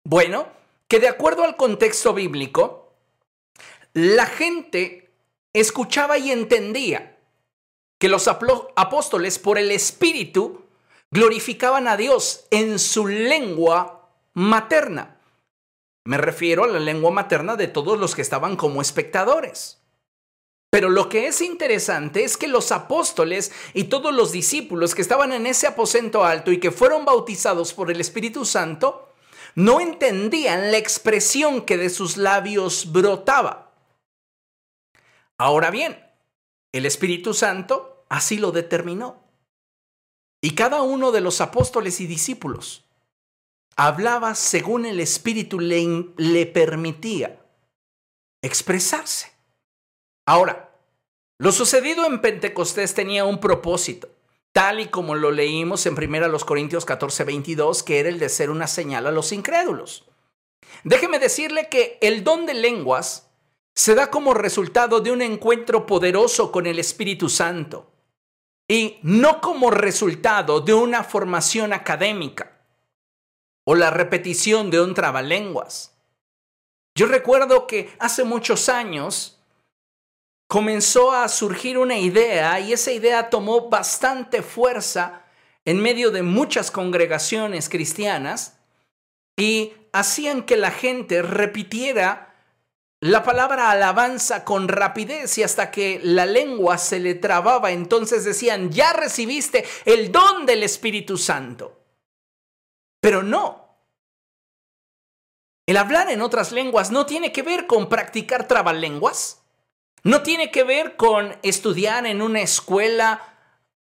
[0.05, 0.48] Bueno,
[0.88, 2.92] que de acuerdo al contexto bíblico,
[3.92, 5.11] la gente
[5.53, 7.16] escuchaba y entendía
[7.98, 10.64] que los apóstoles por el Espíritu
[11.11, 15.20] glorificaban a Dios en su lengua materna.
[16.05, 19.80] Me refiero a la lengua materna de todos los que estaban como espectadores.
[20.71, 25.33] Pero lo que es interesante es que los apóstoles y todos los discípulos que estaban
[25.33, 29.12] en ese aposento alto y que fueron bautizados por el Espíritu Santo,
[29.57, 33.73] no entendían la expresión que de sus labios brotaba.
[35.39, 36.01] Ahora bien,
[36.73, 39.25] el Espíritu Santo así lo determinó.
[40.43, 42.85] Y cada uno de los apóstoles y discípulos
[43.77, 47.41] hablaba según el Espíritu le, permitía
[48.43, 49.33] expresarse.
[50.31, 50.70] Ahora,
[51.39, 54.11] lo sucedido en Pentecostés tenía un propósito,
[54.53, 58.49] tal y como lo leímos en 1 Corintios 14, 22, que era el de ser
[58.49, 60.09] una señal a los incrédulos.
[60.85, 63.28] Déjeme decirle que el don de lenguas
[63.74, 67.91] se da como resultado de un encuentro poderoso con el Espíritu Santo
[68.68, 72.53] y no como resultado de una formación académica
[73.64, 75.99] o la repetición de un trabalenguas.
[76.95, 79.39] Yo recuerdo que hace muchos años
[80.51, 85.22] comenzó a surgir una idea y esa idea tomó bastante fuerza
[85.64, 88.59] en medio de muchas congregaciones cristianas
[89.38, 92.34] y hacían que la gente repitiera
[92.98, 98.72] la palabra alabanza con rapidez y hasta que la lengua se le trababa, entonces decían,
[98.72, 101.80] ya recibiste el don del Espíritu Santo.
[103.01, 103.68] Pero no.
[105.64, 109.39] El hablar en otras lenguas no tiene que ver con practicar trabalenguas.
[110.03, 113.30] No tiene que ver con estudiar en una escuela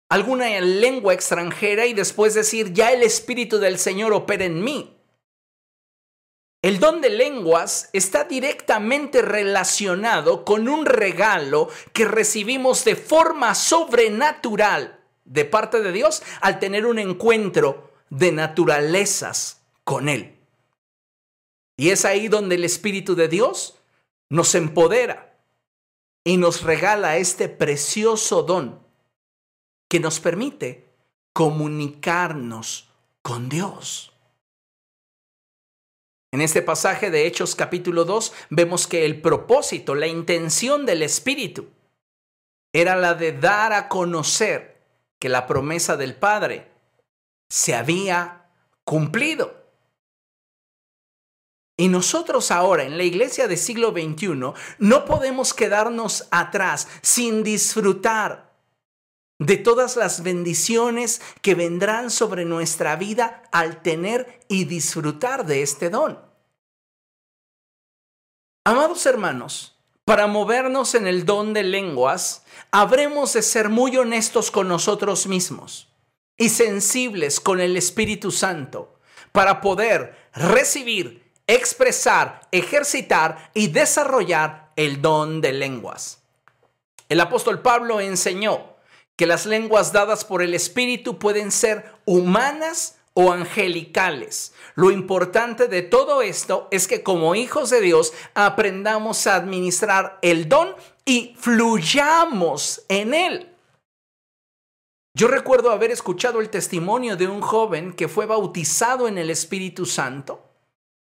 [0.08, 4.96] alguna lengua extranjera y después decir, ya el Espíritu del Señor opera en mí.
[6.62, 15.00] El don de lenguas está directamente relacionado con un regalo que recibimos de forma sobrenatural
[15.24, 20.36] de parte de Dios al tener un encuentro de naturalezas con Él.
[21.78, 23.78] Y es ahí donde el Espíritu de Dios
[24.28, 25.29] nos empodera
[26.24, 28.84] y nos regala este precioso don
[29.88, 30.86] que nos permite
[31.32, 32.90] comunicarnos
[33.22, 34.12] con Dios.
[36.32, 41.68] En este pasaje de Hechos capítulo 2 vemos que el propósito, la intención del Espíritu
[42.72, 44.80] era la de dar a conocer
[45.18, 46.70] que la promesa del Padre
[47.48, 48.48] se había
[48.84, 49.59] cumplido.
[51.80, 58.52] Y nosotros ahora en la iglesia del siglo XXI no podemos quedarnos atrás sin disfrutar
[59.38, 65.88] de todas las bendiciones que vendrán sobre nuestra vida al tener y disfrutar de este
[65.88, 66.18] don.
[68.66, 74.68] Amados hermanos, para movernos en el don de lenguas, habremos de ser muy honestos con
[74.68, 75.88] nosotros mismos
[76.36, 79.00] y sensibles con el Espíritu Santo
[79.32, 86.22] para poder recibir expresar, ejercitar y desarrollar el don de lenguas.
[87.08, 88.76] El apóstol Pablo enseñó
[89.16, 94.54] que las lenguas dadas por el Espíritu pueden ser humanas o angelicales.
[94.76, 100.48] Lo importante de todo esto es que como hijos de Dios aprendamos a administrar el
[100.48, 103.56] don y fluyamos en él.
[105.14, 109.84] Yo recuerdo haber escuchado el testimonio de un joven que fue bautizado en el Espíritu
[109.84, 110.49] Santo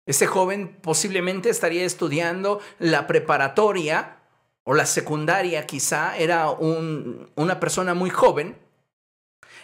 [0.06, 4.16] ese joven posiblemente estaría estudiando la preparatoria
[4.64, 8.58] o la secundaria quizá, era una persona muy joven.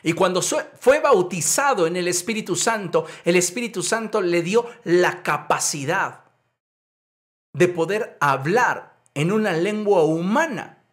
[0.03, 6.25] Y cuando fue bautizado en el Espíritu Santo, el Espíritu Santo le dio la capacidad
[7.53, 10.85] de poder hablar en una lengua humana.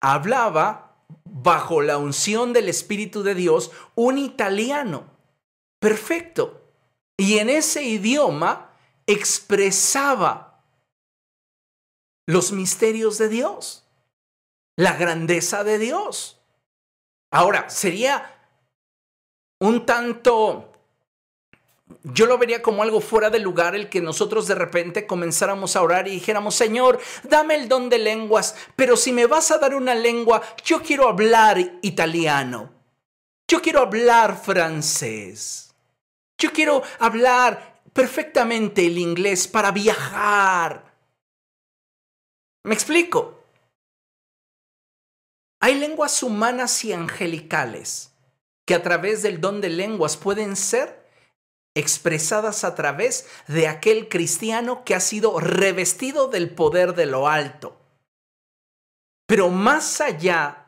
[0.00, 5.06] Hablaba bajo la unción del Espíritu de Dios un italiano.
[5.78, 6.62] Perfecto.
[7.16, 8.71] Y en ese idioma
[9.12, 10.52] expresaba
[12.26, 13.84] los misterios de Dios,
[14.76, 16.40] la grandeza de Dios.
[17.30, 18.38] Ahora, sería
[19.58, 20.72] un tanto,
[22.02, 25.82] yo lo vería como algo fuera de lugar el que nosotros de repente comenzáramos a
[25.82, 29.74] orar y dijéramos, Señor, dame el don de lenguas, pero si me vas a dar
[29.74, 32.70] una lengua, yo quiero hablar italiano,
[33.48, 35.74] yo quiero hablar francés,
[36.38, 40.94] yo quiero hablar perfectamente el inglés para viajar.
[42.64, 43.42] ¿Me explico?
[45.60, 48.12] Hay lenguas humanas y angelicales
[48.66, 51.02] que a través del don de lenguas pueden ser
[51.74, 57.80] expresadas a través de aquel cristiano que ha sido revestido del poder de lo alto.
[59.26, 60.61] Pero más allá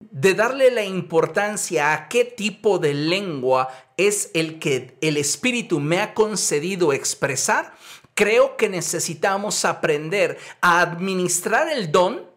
[0.00, 6.00] de darle la importancia a qué tipo de lengua es el que el Espíritu me
[6.00, 7.74] ha concedido expresar,
[8.14, 12.28] creo que necesitamos aprender a administrar el don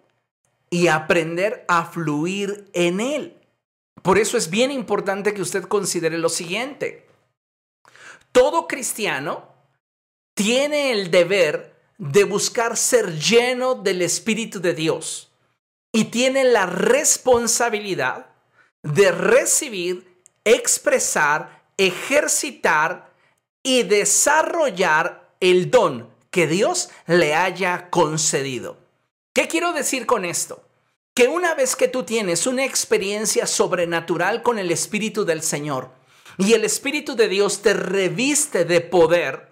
[0.69, 3.37] y aprender a fluir en él.
[4.01, 7.07] Por eso es bien importante que usted considere lo siguiente.
[8.31, 9.49] Todo cristiano
[10.33, 15.30] tiene el deber de buscar ser lleno del Espíritu de Dios
[15.91, 18.27] y tiene la responsabilidad
[18.83, 23.13] de recibir, expresar, ejercitar
[23.63, 28.77] y desarrollar el don que Dios le haya concedido.
[29.33, 30.63] ¿Qué quiero decir con esto?
[31.13, 35.91] Que una vez que tú tienes una experiencia sobrenatural con el Espíritu del Señor
[36.37, 39.51] y el Espíritu de Dios te reviste de poder,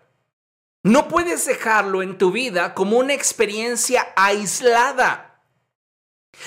[0.83, 5.28] no puedes dejarlo en tu vida como una experiencia aislada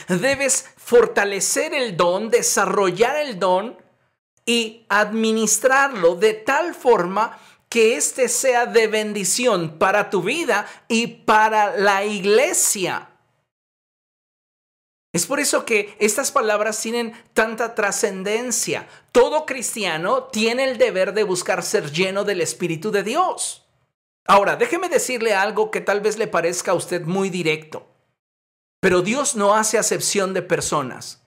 [0.08, 3.76] Debes fortalecer el don, desarrollar el don
[4.44, 11.76] y administrarlo de tal forma que éste sea de bendición para tu vida y para
[11.76, 13.08] la iglesia.
[15.12, 18.88] Es por eso que estas palabras tienen tanta trascendencia.
[19.10, 23.66] Todo cristiano tiene el deber de buscar ser lleno del Espíritu de Dios.
[24.26, 27.91] Ahora, déjeme decirle algo que tal vez le parezca a usted muy directo.
[28.82, 31.22] Pero Dios no hace acepción de personas.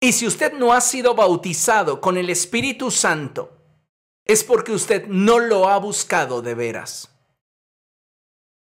[0.00, 3.56] Y si usted no ha sido bautizado con el Espíritu Santo,
[4.24, 7.08] es porque usted no lo ha buscado de veras.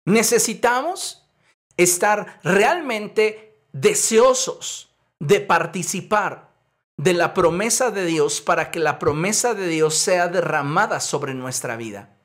[0.07, 1.29] Necesitamos
[1.77, 6.49] estar realmente deseosos de participar
[6.97, 11.77] de la promesa de Dios para que la promesa de Dios sea derramada sobre nuestra
[11.77, 12.17] vida.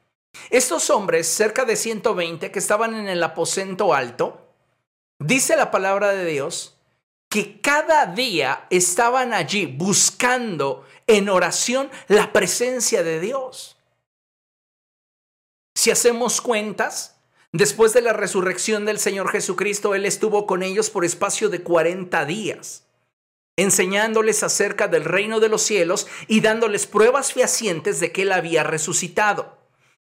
[0.52, 4.43] Estos hombres, cerca de 120 que estaban en el aposento alto,
[5.24, 6.76] Dice la palabra de Dios
[7.30, 13.78] que cada día estaban allí buscando en oración la presencia de Dios.
[15.76, 17.16] Si hacemos cuentas,
[17.54, 22.26] después de la resurrección del Señor Jesucristo, Él estuvo con ellos por espacio de 40
[22.26, 22.84] días,
[23.58, 28.64] enseñándoles acerca del reino de los cielos y dándoles pruebas fehacientes de que Él había
[28.64, 29.58] resucitado.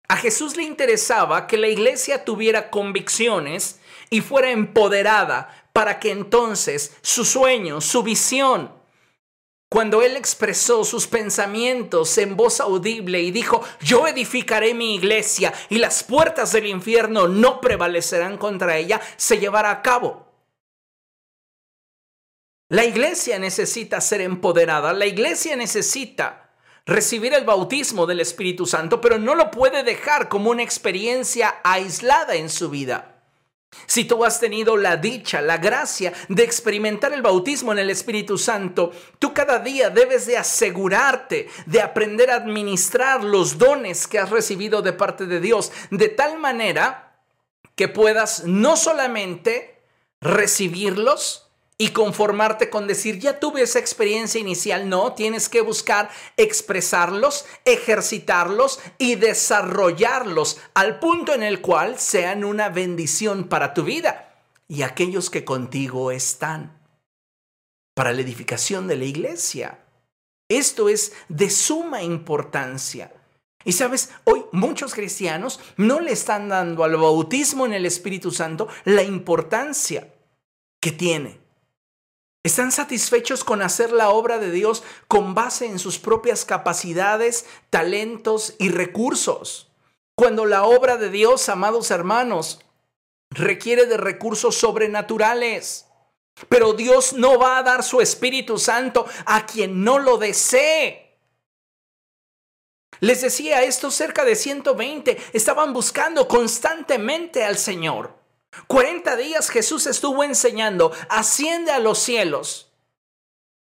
[0.08, 3.79] A Jesús le interesaba que la iglesia tuviera convicciones
[4.10, 8.80] y fuera empoderada para que entonces su sueño, su visión,
[9.70, 15.78] cuando él expresó sus pensamientos en voz audible y dijo, yo edificaré mi iglesia y
[15.78, 20.28] las puertas del infierno no prevalecerán contra ella, se llevará a cabo.
[22.70, 26.50] La iglesia necesita ser empoderada, la iglesia necesita
[26.86, 32.36] recibir el bautismo del Espíritu Santo, pero no lo puede dejar como una experiencia aislada
[32.36, 33.09] en su vida.
[33.86, 38.38] Si tú has tenido la dicha, la gracia de experimentar el bautismo en el Espíritu
[38.38, 44.30] Santo, tú cada día debes de asegurarte de aprender a administrar los dones que has
[44.30, 47.22] recibido de parte de Dios, de tal manera
[47.76, 49.84] que puedas no solamente
[50.20, 51.49] recibirlos,
[51.82, 54.90] y conformarte con decir, ya tuve esa experiencia inicial.
[54.90, 62.68] No, tienes que buscar expresarlos, ejercitarlos y desarrollarlos al punto en el cual sean una
[62.68, 66.78] bendición para tu vida y aquellos que contigo están,
[67.96, 69.80] para la edificación de la iglesia.
[70.50, 73.14] Esto es de suma importancia.
[73.64, 78.68] Y sabes, hoy muchos cristianos no le están dando al bautismo en el Espíritu Santo
[78.84, 80.14] la importancia
[80.82, 81.49] que tiene.
[82.44, 88.56] Están satisfechos con hacer la obra de Dios con base en sus propias capacidades, talentos
[88.60, 89.70] y recursos.
[90.16, 92.62] Cuando la obra de Dios, amados hermanos,
[93.30, 95.88] requiere de recursos sobrenaturales.
[96.48, 101.18] Pero Dios no va a dar su Espíritu Santo a quien no lo desee.
[103.02, 108.19] Les decía, estos cerca de 120 estaban buscando constantemente al Señor.
[108.68, 112.72] 40 días Jesús estuvo enseñando, asciende a los cielos.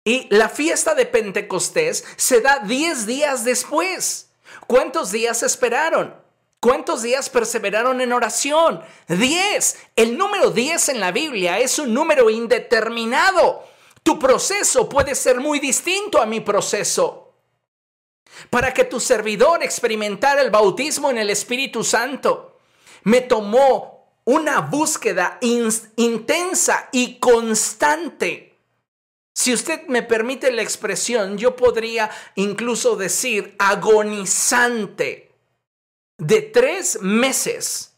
[0.04, 4.32] Y la fiesta de Pentecostés se da 10 días después.
[4.68, 6.16] ¿Cuántos días esperaron?
[6.60, 8.82] ¿Cuántos días perseveraron en oración?
[9.08, 9.78] 10.
[9.96, 13.66] El número 10 en la Biblia es un número indeterminado.
[14.04, 17.34] Tu proceso puede ser muy distinto a mi proceso.
[18.50, 22.60] Para que tu servidor experimentara el bautismo en el Espíritu Santo,
[23.04, 23.99] me tomó
[24.30, 28.56] una búsqueda intensa y constante.
[29.34, 35.36] Si usted me permite la expresión, yo podría incluso decir agonizante
[36.20, 37.96] de tres meses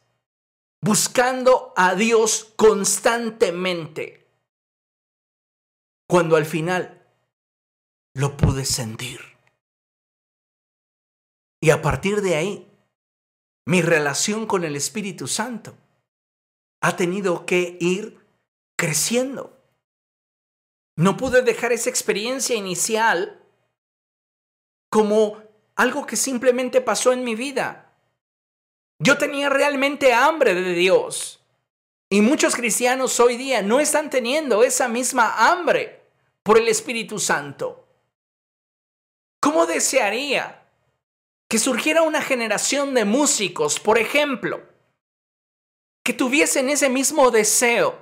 [0.79, 4.25] buscando a Dios constantemente,
[6.07, 7.05] cuando al final
[8.13, 9.19] lo pude sentir.
[11.59, 12.71] Y a partir de ahí,
[13.65, 15.80] mi relación con el Espíritu Santo
[16.81, 18.19] ha tenido que ir
[18.77, 19.57] creciendo.
[20.97, 23.41] No pude dejar esa experiencia inicial
[24.89, 25.41] como
[25.75, 27.93] algo que simplemente pasó en mi vida.
[28.99, 31.39] Yo tenía realmente hambre de Dios.
[32.09, 36.01] Y muchos cristianos hoy día no están teniendo esa misma hambre
[36.43, 37.87] por el Espíritu Santo.
[39.39, 40.67] ¿Cómo desearía
[41.49, 44.61] que surgiera una generación de músicos, por ejemplo,
[46.11, 47.97] que tuviesen ese mismo deseo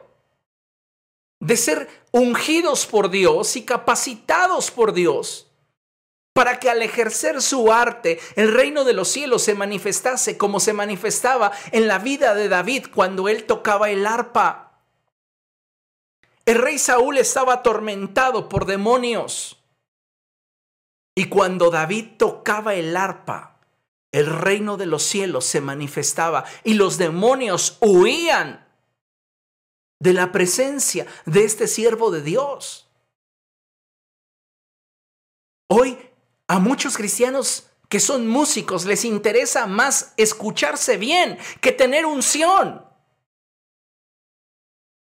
[1.40, 5.46] de ser ungidos por Dios y capacitados por Dios
[6.34, 10.74] para que al ejercer su arte el reino de los cielos se manifestase como se
[10.74, 14.82] manifestaba en la vida de David cuando él tocaba el arpa.
[16.48, 19.64] El rey Saúl estaba atormentado por demonios.
[21.14, 23.59] Y cuando David tocaba el arpa,
[24.12, 28.68] el reino de los cielos se manifestaba y los demonios huían
[30.00, 32.90] de la presencia de este siervo de Dios.
[35.68, 35.98] Hoy
[36.48, 42.89] a muchos cristianos que son músicos les interesa más escucharse bien que tener unción.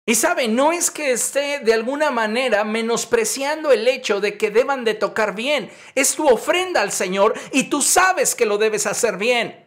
[0.05, 4.83] Y sabe, no es que esté de alguna manera menospreciando el hecho de que deban
[4.83, 5.71] de tocar bien.
[5.95, 9.63] Es tu ofrenda al Señor y tú sabes que lo debes hacer bien.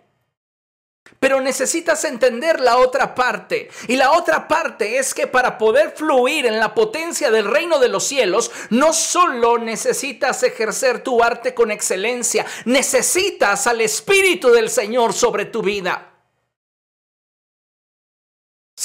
[1.19, 3.69] Pero necesitas entender la otra parte.
[3.87, 7.87] Y la otra parte es que para poder fluir en la potencia del reino de
[7.87, 15.13] los cielos, no solo necesitas ejercer tu arte con excelencia, necesitas al Espíritu del Señor
[15.13, 16.14] sobre tu vida.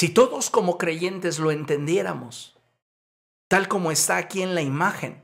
[0.00, 2.56] Si todos como creyentes lo entendiéramos,
[3.48, 5.22] tal como está aquí en la imagen,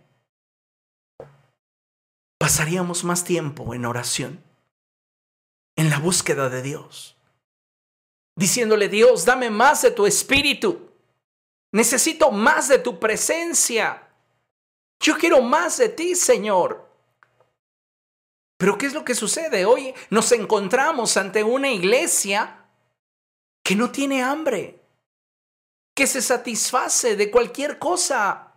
[2.39, 4.45] pasaríamos más tiempo en oración
[5.77, 7.17] en la búsqueda de Dios.
[8.35, 10.91] Diciéndole, Dios, dame más de tu espíritu.
[11.73, 14.07] Necesito más de tu presencia.
[15.01, 16.87] Yo quiero más de ti, Señor.
[18.59, 19.65] Pero ¿qué es lo que sucede?
[19.65, 22.66] Hoy nos encontramos ante una iglesia
[23.67, 24.81] que no tiene hambre,
[25.93, 28.53] que se satisface de cualquier cosa.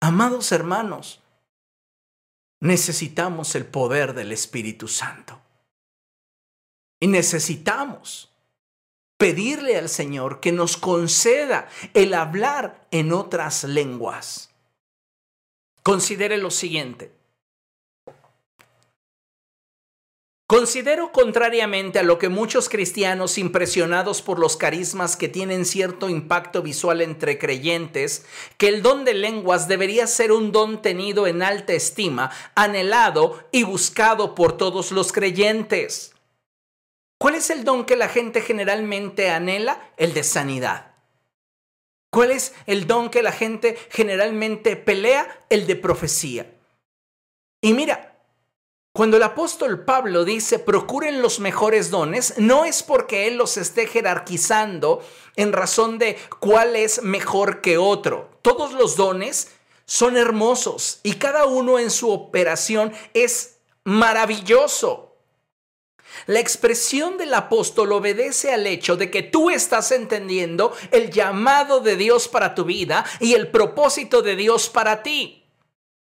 [0.00, 1.22] Amados hermanos,
[2.58, 5.40] necesitamos el poder del Espíritu Santo.
[6.98, 8.32] Y necesitamos
[9.16, 14.50] pedirle al Señor que nos conceda el hablar en otras lenguas.
[15.84, 17.14] Considere lo siguiente.
[20.52, 26.60] Considero contrariamente a lo que muchos cristianos impresionados por los carismas que tienen cierto impacto
[26.60, 28.26] visual entre creyentes,
[28.58, 33.62] que el don de lenguas debería ser un don tenido en alta estima, anhelado y
[33.62, 36.12] buscado por todos los creyentes.
[37.18, 39.90] ¿Cuál es el don que la gente generalmente anhela?
[39.96, 40.96] El de sanidad.
[42.10, 45.46] ¿Cuál es el don que la gente generalmente pelea?
[45.48, 46.54] El de profecía.
[47.62, 48.11] Y mira,
[48.92, 53.86] cuando el apóstol Pablo dice procuren los mejores dones, no es porque él los esté
[53.86, 55.02] jerarquizando
[55.36, 58.28] en razón de cuál es mejor que otro.
[58.42, 59.50] Todos los dones
[59.86, 65.16] son hermosos y cada uno en su operación es maravilloso.
[66.26, 71.96] La expresión del apóstol obedece al hecho de que tú estás entendiendo el llamado de
[71.96, 75.46] Dios para tu vida y el propósito de Dios para ti.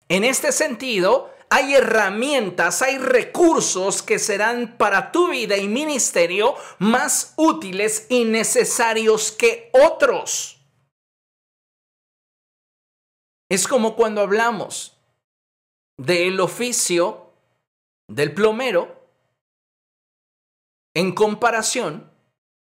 [0.07, 7.33] En este sentido, hay herramientas, hay recursos que serán para tu vida y ministerio más
[7.37, 10.61] útiles y necesarios que otros.
[13.49, 14.95] Es como cuando hablamos
[15.97, 17.33] del oficio
[18.07, 19.09] del plomero
[20.93, 22.11] en comparación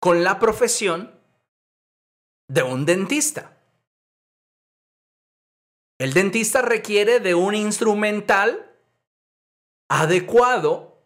[0.00, 1.18] con la profesión
[2.48, 3.55] de un dentista.
[5.98, 8.70] El dentista requiere de un instrumental
[9.88, 11.02] adecuado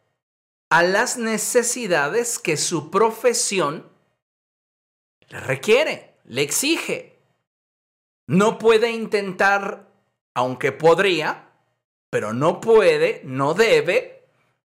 [0.69, 3.89] a las necesidades que su profesión
[5.29, 7.19] le requiere, le exige.
[8.27, 9.89] No puede intentar,
[10.35, 11.53] aunque podría,
[12.11, 14.25] pero no puede, no debe,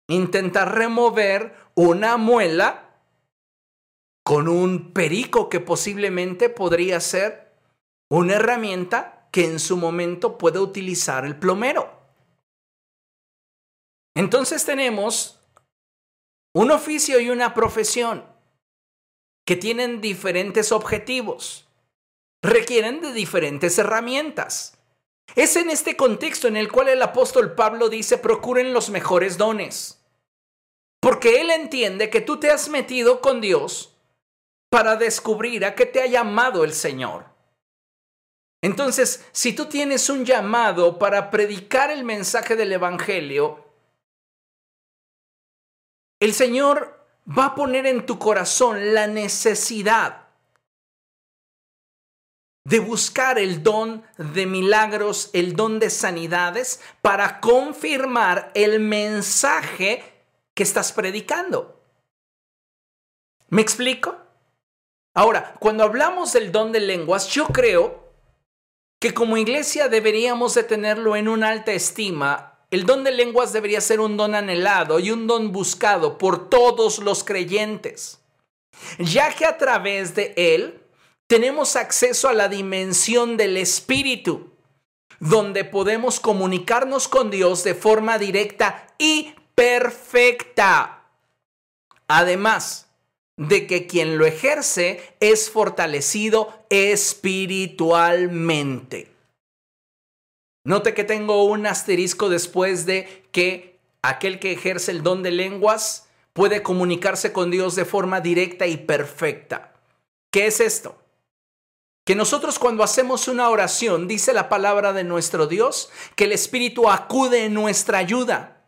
[0.08, 2.98] intentar remover una muela
[4.24, 7.54] con un perico que posiblemente podría ser
[8.10, 11.92] una herramienta que en su momento puede utilizar el plomero.
[14.16, 15.40] Entonces tenemos
[16.54, 18.24] un oficio y una profesión
[19.44, 21.68] que tienen diferentes objetivos,
[22.44, 24.78] requieren de diferentes herramientas.
[25.36, 30.00] Es en este contexto en el cual el apóstol Pablo dice, procuren los mejores dones,
[31.02, 33.98] porque él entiende que tú te has metido con Dios
[34.70, 37.33] para descubrir a qué te ha llamado el Señor.
[38.64, 43.62] Entonces, si tú tienes un llamado para predicar el mensaje del Evangelio,
[46.22, 50.30] el Señor va a poner en tu corazón la necesidad
[52.64, 60.64] de buscar el don de milagros, el don de sanidades, para confirmar el mensaje que
[60.64, 61.82] estás predicando.
[63.50, 64.16] ¿Me explico?
[65.14, 68.03] Ahora, cuando hablamos del don de lenguas, yo creo
[69.04, 73.82] que como iglesia deberíamos de tenerlo en una alta estima el don de lenguas debería
[73.82, 78.22] ser un don anhelado y un don buscado por todos los creyentes,
[79.00, 80.82] ya que a través de él
[81.28, 84.54] tenemos acceso a la dimensión del Espíritu,
[85.20, 91.10] donde podemos comunicarnos con Dios de forma directa y perfecta.
[92.08, 92.83] Además
[93.38, 99.12] de que quien lo ejerce es fortalecido espiritualmente.
[100.66, 106.08] Note que tengo un asterisco después de que aquel que ejerce el don de lenguas
[106.34, 109.74] puede comunicarse con Dios de forma directa y perfecta.
[110.32, 110.98] ¿Qué es esto?
[112.06, 116.90] Que nosotros cuando hacemos una oración, dice la palabra de nuestro Dios, que el Espíritu
[116.90, 118.62] acude en nuestra ayuda.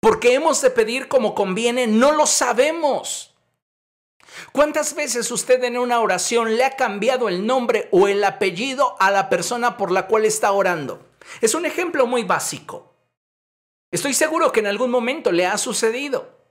[0.00, 3.31] Porque hemos de pedir como conviene, no lo sabemos.
[4.52, 9.10] ¿Cuántas veces usted en una oración le ha cambiado el nombre o el apellido a
[9.10, 11.06] la persona por la cual está orando?
[11.40, 12.92] Es un ejemplo muy básico.
[13.90, 16.42] Estoy seguro que en algún momento le ha sucedido.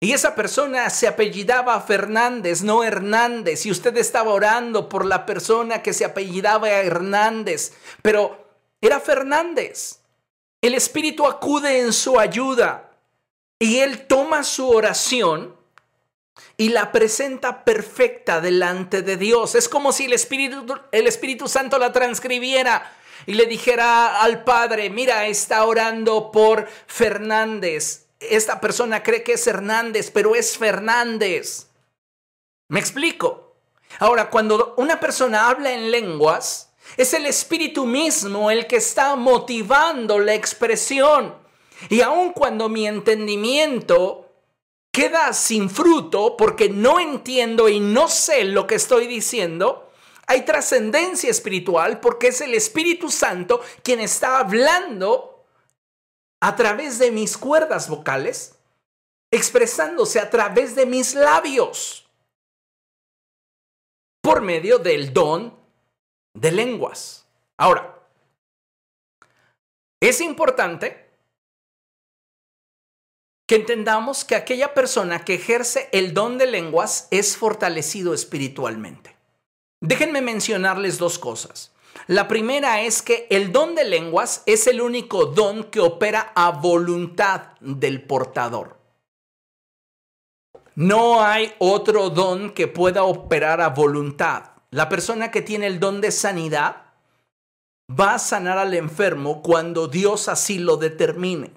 [0.00, 5.82] Y esa persona se apellidaba Fernández, no Hernández, y usted estaba orando por la persona
[5.82, 8.46] que se apellidaba Hernández, pero
[8.80, 10.00] era Fernández.
[10.60, 12.90] El Espíritu acude en su ayuda
[13.58, 15.55] y él toma su oración
[16.56, 19.54] y la presenta perfecta delante de Dios.
[19.54, 22.92] Es como si el Espíritu, el Espíritu Santo la transcribiera
[23.26, 28.06] y le dijera al padre, mira, está orando por Fernández.
[28.20, 31.68] Esta persona cree que es Hernández, pero es Fernández.
[32.68, 33.56] ¿Me explico?
[33.98, 40.18] Ahora, cuando una persona habla en lenguas, es el espíritu mismo el que está motivando
[40.18, 41.34] la expresión.
[41.88, 44.25] Y aun cuando mi entendimiento
[44.96, 49.92] queda sin fruto porque no entiendo y no sé lo que estoy diciendo,
[50.26, 55.44] hay trascendencia espiritual porque es el Espíritu Santo quien está hablando
[56.40, 58.54] a través de mis cuerdas vocales,
[59.30, 62.08] expresándose a través de mis labios,
[64.22, 65.60] por medio del don
[66.32, 67.26] de lenguas.
[67.58, 68.00] Ahora,
[70.00, 71.05] es importante
[73.46, 79.16] que entendamos que aquella persona que ejerce el don de lenguas es fortalecido espiritualmente.
[79.80, 81.72] Déjenme mencionarles dos cosas.
[82.08, 86.50] La primera es que el don de lenguas es el único don que opera a
[86.50, 88.76] voluntad del portador.
[90.74, 94.50] No hay otro don que pueda operar a voluntad.
[94.70, 96.86] La persona que tiene el don de sanidad
[97.88, 101.52] va a sanar al enfermo cuando Dios así lo determine,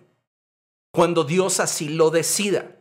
[0.91, 2.75] cuando Dios así lo decida.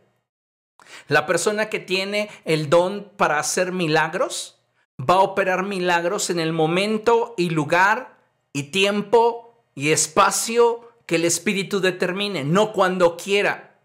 [1.07, 4.59] La persona que tiene el don para hacer milagros
[4.99, 8.17] va a operar milagros en el momento y lugar
[8.53, 13.79] y tiempo y espacio que el Espíritu determine, no cuando quiera,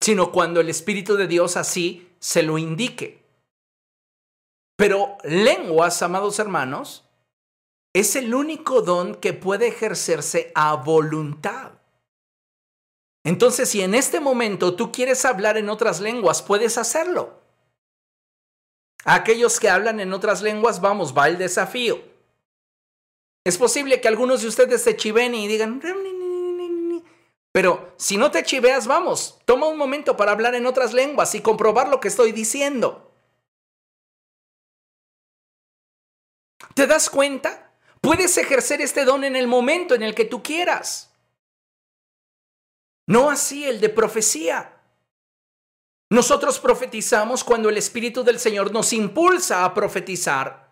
[0.00, 3.24] sino cuando el Espíritu de Dios así se lo indique.
[4.76, 7.08] Pero lenguas, amados hermanos,
[7.92, 11.77] es el único don que puede ejercerse a voluntad.
[13.24, 17.38] Entonces, si en este momento tú quieres hablar en otras lenguas, puedes hacerlo
[19.04, 22.00] aquellos que hablan en otras lenguas, vamos, va el desafío.
[23.44, 25.80] Es posible que algunos de ustedes se chiven y digan,
[27.52, 31.40] pero si no te chiveas, vamos, toma un momento para hablar en otras lenguas y
[31.40, 33.10] comprobar lo que estoy diciendo.
[36.74, 37.72] ¿Te das cuenta?
[38.00, 41.07] Puedes ejercer este don en el momento en el que tú quieras.
[43.08, 44.82] No así el de profecía.
[46.10, 50.68] Nosotros profetizamos cuando el Espíritu del Señor nos impulsa a profetizar.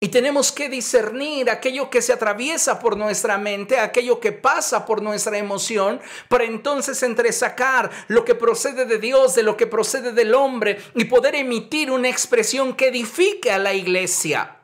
[0.00, 5.02] Y tenemos que discernir aquello que se atraviesa por nuestra mente, aquello que pasa por
[5.02, 10.34] nuestra emoción, para entonces entresacar lo que procede de Dios, de lo que procede del
[10.34, 14.60] hombre, y poder emitir una expresión que edifique a la iglesia.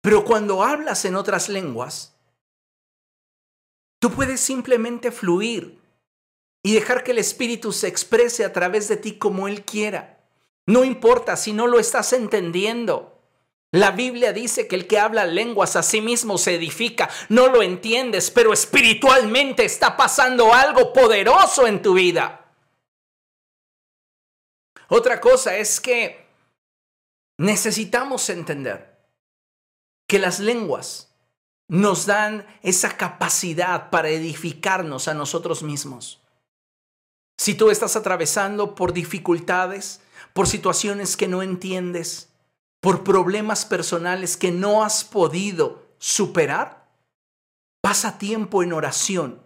[0.00, 2.15] Pero cuando hablas en otras lenguas,
[4.06, 5.80] tú puedes simplemente fluir
[6.62, 10.20] y dejar que el Espíritu se exprese a través de ti como Él quiera.
[10.64, 13.20] No importa si no lo estás entendiendo.
[13.72, 17.10] La Biblia dice que el que habla lenguas a sí mismo se edifica.
[17.30, 22.54] No lo entiendes, pero espiritualmente está pasando algo poderoso en tu vida.
[24.86, 26.28] Otra cosa es que
[27.38, 29.00] necesitamos entender
[30.06, 31.12] que las lenguas
[31.68, 36.20] nos dan esa capacidad para edificarnos a nosotros mismos.
[37.38, 40.00] Si tú estás atravesando por dificultades,
[40.32, 42.30] por situaciones que no entiendes,
[42.80, 46.86] por problemas personales que no has podido superar,
[47.80, 49.42] pasa tiempo en oración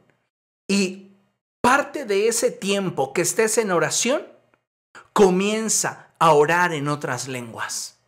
[0.68, 1.12] y
[1.60, 4.26] parte de ese tiempo que estés en oración,
[5.12, 7.99] comienza a orar en otras lenguas.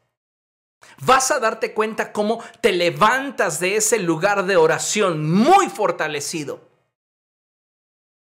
[1.01, 6.73] Vas a darte cuenta cómo te levantas de ese lugar de oración muy fortalecido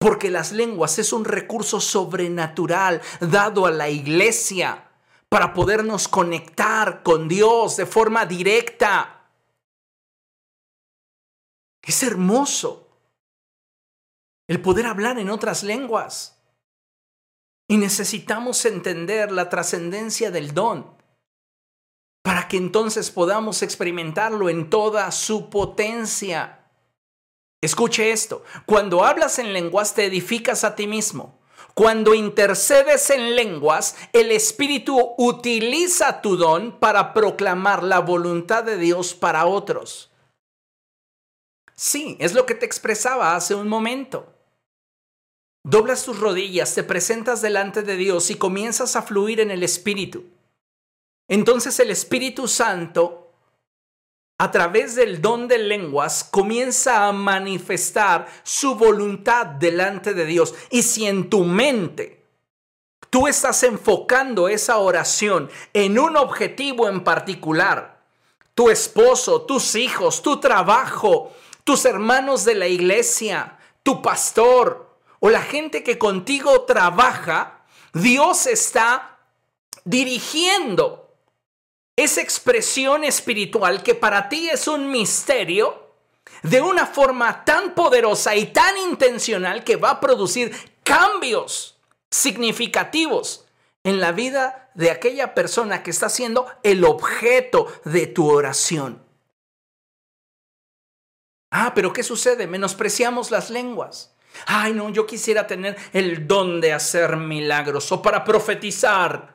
[0.04, 4.90] porque las lenguas es un recurso sobrenatural dado a la iglesia
[5.30, 9.30] para podernos conectar con Dios de forma directa.
[11.82, 12.90] Es hermoso
[14.50, 16.38] el poder hablar en otras lenguas.
[17.70, 20.98] Y necesitamos entender la trascendencia del don
[22.24, 26.62] para que entonces podamos experimentarlo en toda su potencia.
[27.62, 31.40] Escuche esto, cuando hablas en lenguas te edificas a ti mismo.
[31.74, 39.16] Cuando intercedes en lenguas, el Espíritu utiliza tu don para proclamar la voluntad de Dios
[39.16, 40.12] para otros.
[41.76, 44.34] Sí, es lo que te expresaba hace un momento.
[45.64, 50.26] Doblas tus rodillas, te presentas delante de Dios y comienzas a fluir en el Espíritu.
[51.28, 53.24] Entonces el Espíritu Santo
[54.44, 60.54] a través del don de lenguas, comienza a manifestar su voluntad delante de Dios.
[60.70, 62.26] Y si en tu mente
[63.10, 68.02] tú estás enfocando esa oración en un objetivo en particular,
[68.56, 71.32] tu esposo, tus hijos, tu trabajo,
[71.64, 77.62] tus hermanos de la iglesia, tu pastor o la gente que contigo trabaja,
[77.94, 79.20] Dios está
[79.86, 81.03] dirigiendo
[81.96, 85.84] esa expresión espiritual que para ti es un misterio,
[86.42, 91.78] de una forma tan poderosa y tan intencional que va a producir cambios
[92.12, 93.46] significativos
[93.84, 99.04] en la vida de aquella persona que está siendo el objeto de tu oración.
[101.52, 102.48] Ah, pero ¿qué sucede?
[102.48, 104.16] Menospreciamos las lenguas.
[104.48, 109.33] Ay, no, yo quisiera tener el don de hacer milagros o para profetizar.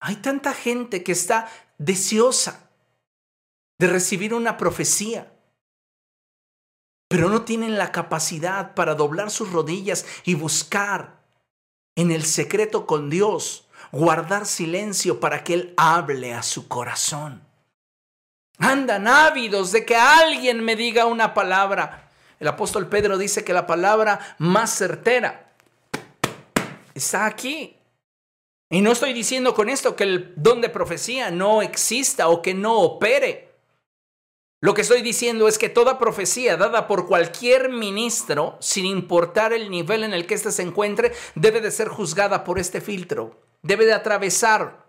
[0.00, 2.70] Hay tanta gente que está deseosa
[3.78, 5.32] de recibir una profecía,
[7.08, 11.20] pero no tienen la capacidad para doblar sus rodillas y buscar
[11.94, 17.42] en el secreto con Dios, guardar silencio para que Él hable a su corazón.
[18.58, 22.10] Andan ávidos de que alguien me diga una palabra.
[22.40, 25.52] El apóstol Pedro dice que la palabra más certera
[26.94, 27.75] está aquí.
[28.68, 32.54] Y no estoy diciendo con esto que el don de profecía no exista o que
[32.54, 33.54] no opere.
[34.60, 39.70] Lo que estoy diciendo es que toda profecía dada por cualquier ministro, sin importar el
[39.70, 43.40] nivel en el que éste se encuentre, debe de ser juzgada por este filtro.
[43.62, 44.86] Debe de atravesar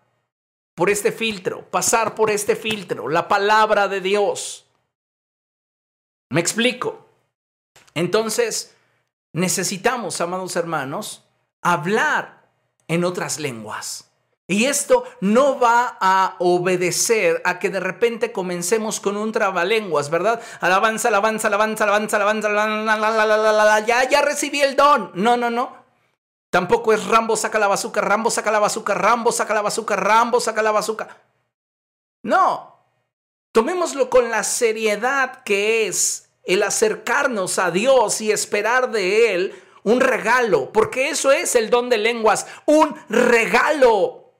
[0.73, 4.65] por este filtro, pasar por este filtro, la palabra de Dios.
[6.29, 7.07] ¿Me explico?
[7.93, 8.75] Entonces,
[9.33, 11.23] necesitamos, amados hermanos,
[11.61, 12.36] hablar
[12.87, 14.07] en otras lenguas.
[14.49, 20.41] Y esto no va a obedecer a que de repente comencemos con un trabalenguas, ¿verdad?
[20.61, 25.11] Alabanza, alabanza, alabanza, alabanza, alabanza, ya, ya recibí el don.
[25.15, 25.75] No, no, no.
[26.49, 30.39] Tampoco es Rambo saca la bazuca, Rambo saca la bazuca, Rambo saca la bazuca, Rambo
[30.39, 31.09] saca la bazuca.
[32.23, 32.73] No.
[33.51, 40.01] Tomémoslo con la seriedad que es el acercarnos a Dios y esperar de Él un
[40.01, 44.33] regalo, porque eso es el don de lenguas, un regalo.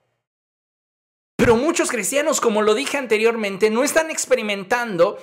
[1.38, 5.18] Pero muchos cristianos, como lo dije anteriormente, no están experimentando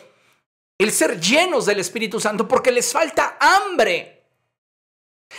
[0.79, 4.25] el ser llenos del Espíritu Santo porque les falta hambre.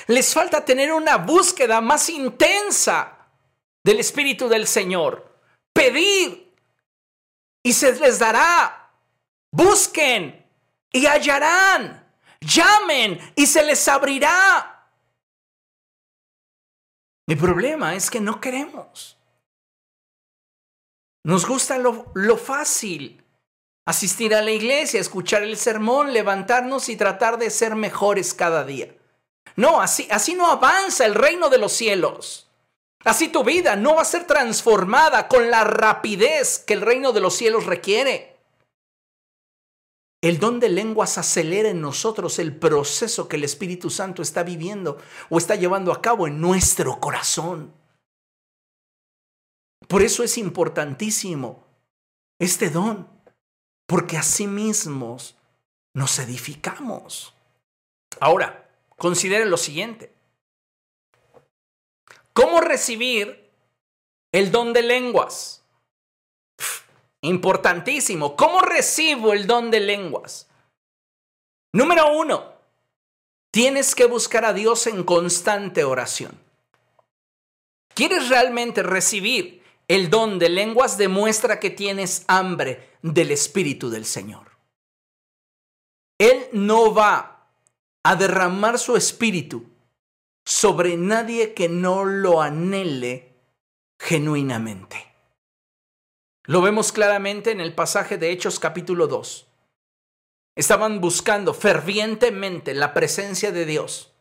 [0.06, 3.28] Les falta tener una búsqueda más intensa
[3.84, 5.40] del Espíritu del Señor.
[5.74, 6.54] Pedir
[7.64, 8.92] y se les dará.
[9.52, 10.46] Busquen
[10.92, 12.06] y hallarán.
[12.40, 14.75] Llamen y se les abrirá.
[17.28, 19.18] Mi problema es que no queremos.
[21.24, 23.24] Nos gusta lo, lo, fácil.
[23.88, 28.96] Asistir a la iglesia, escuchar el sermón, levantarnos y tratar de ser mejores cada día.
[29.56, 32.48] No, así, así no avanza el reino de los cielos.
[33.04, 37.22] Así tu vida no va a ser transformada con la rapidez que el reino de
[37.22, 38.35] los cielos requiere.
[40.26, 44.98] El don de lenguas acelera en nosotros el proceso que el Espíritu Santo está viviendo
[45.30, 47.72] o está llevando a cabo en nuestro corazón.
[49.88, 51.64] Por eso es importantísimo
[52.40, 53.08] este don,
[53.86, 55.36] porque así mismos
[55.94, 57.36] nos edificamos.
[58.20, 58.68] Ahora,
[58.98, 60.12] consideren lo siguiente.
[62.34, 63.52] ¿Cómo recibir
[64.32, 65.65] el don de lenguas?
[67.26, 68.36] Importantísimo.
[68.36, 70.48] ¿Cómo recibo el don de lenguas?
[71.74, 72.54] Número uno,
[73.50, 76.40] tienes que buscar a Dios en constante oración.
[77.96, 81.00] ¿Quieres realmente recibir el don de lenguas?
[81.00, 84.52] Demuestra que tienes hambre del Espíritu del Señor.
[86.20, 87.48] Él no va
[88.04, 89.66] a derramar su Espíritu
[90.46, 93.34] sobre nadie que no lo anhele
[93.98, 95.15] genuinamente.
[96.48, 99.48] Lo vemos claramente en el pasaje de Hechos capítulo 2.
[100.56, 104.14] Estaban buscando fervientemente la presencia de Dios,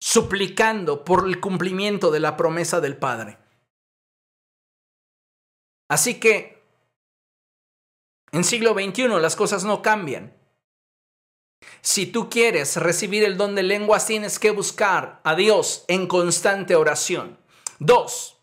[0.00, 3.38] suplicando por el cumplimiento de la promesa del Padre.
[5.88, 6.62] Así que
[8.32, 10.36] en siglo XXI las cosas no cambian.
[11.80, 16.76] Si tú quieres recibir el don de lenguas, tienes que buscar a Dios en constante
[16.76, 17.38] oración.
[17.78, 18.33] Dos,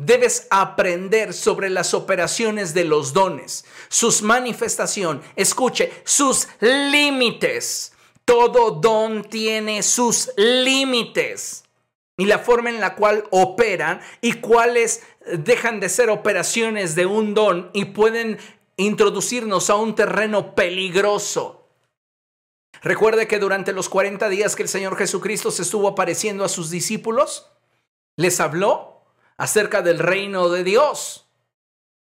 [0.00, 7.92] Debes aprender sobre las operaciones de los dones, sus manifestación, escuche, sus límites.
[8.24, 11.64] Todo don tiene sus límites
[12.16, 17.34] y la forma en la cual operan y cuáles dejan de ser operaciones de un
[17.34, 18.38] don y pueden
[18.76, 21.68] introducirnos a un terreno peligroso.
[22.82, 26.70] Recuerde que durante los 40 días que el Señor Jesucristo se estuvo apareciendo a sus
[26.70, 27.50] discípulos,
[28.16, 28.97] les habló
[29.38, 31.26] acerca del reino de Dios.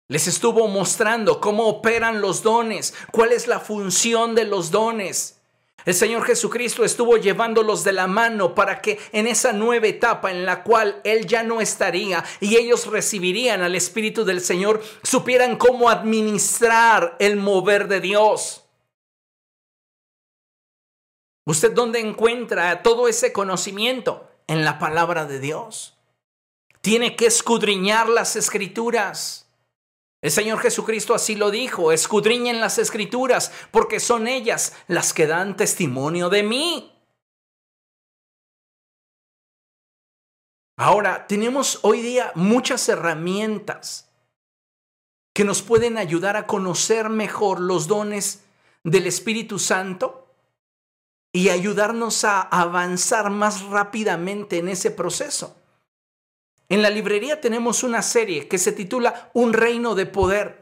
[0.08, 5.36] Les estuvo mostrando cómo operan los dones, cuál es la función de los dones.
[5.84, 10.44] El Señor Jesucristo estuvo llevándolos de la mano para que en esa nueva etapa en
[10.44, 15.88] la cual Él ya no estaría y ellos recibirían al Espíritu del Señor, supieran cómo
[15.88, 18.64] administrar el mover de Dios.
[21.46, 24.26] ¿Usted dónde encuentra todo ese conocimiento?
[24.46, 25.99] En la palabra de Dios
[26.80, 29.48] tiene que escudriñar las escrituras.
[30.22, 35.56] El Señor Jesucristo así lo dijo, escudriñen las escrituras, porque son ellas las que dan
[35.56, 36.92] testimonio de mí.
[40.76, 44.10] Ahora, tenemos hoy día muchas herramientas
[45.34, 48.44] que nos pueden ayudar a conocer mejor los dones
[48.82, 50.34] del Espíritu Santo
[51.32, 55.59] y ayudarnos a avanzar más rápidamente en ese proceso.
[56.70, 60.59] En la librería tenemos una serie que se titula Un reino de poder.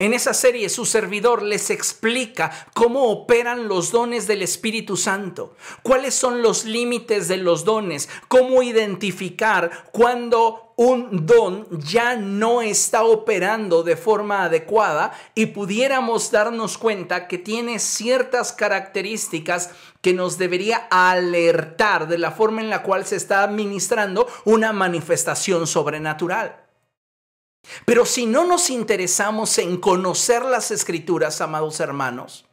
[0.00, 6.16] En esa serie su servidor les explica cómo operan los dones del Espíritu Santo, cuáles
[6.16, 13.84] son los límites de los dones, cómo identificar cuando un don ya no está operando
[13.84, 19.70] de forma adecuada y pudiéramos darnos cuenta que tiene ciertas características
[20.00, 25.68] que nos debería alertar de la forma en la cual se está administrando una manifestación
[25.68, 26.63] sobrenatural.
[27.84, 32.44] Pero si no nos interesamos en conocer las escrituras, amados hermanos,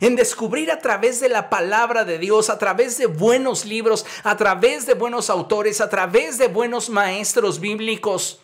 [0.00, 4.36] en descubrir a través de la palabra de Dios, a través de buenos libros, a
[4.36, 8.40] través de buenos autores, a través de buenos maestros bíblicos,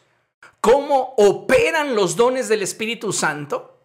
[0.61, 3.79] cómo operan los dones del Espíritu Santo,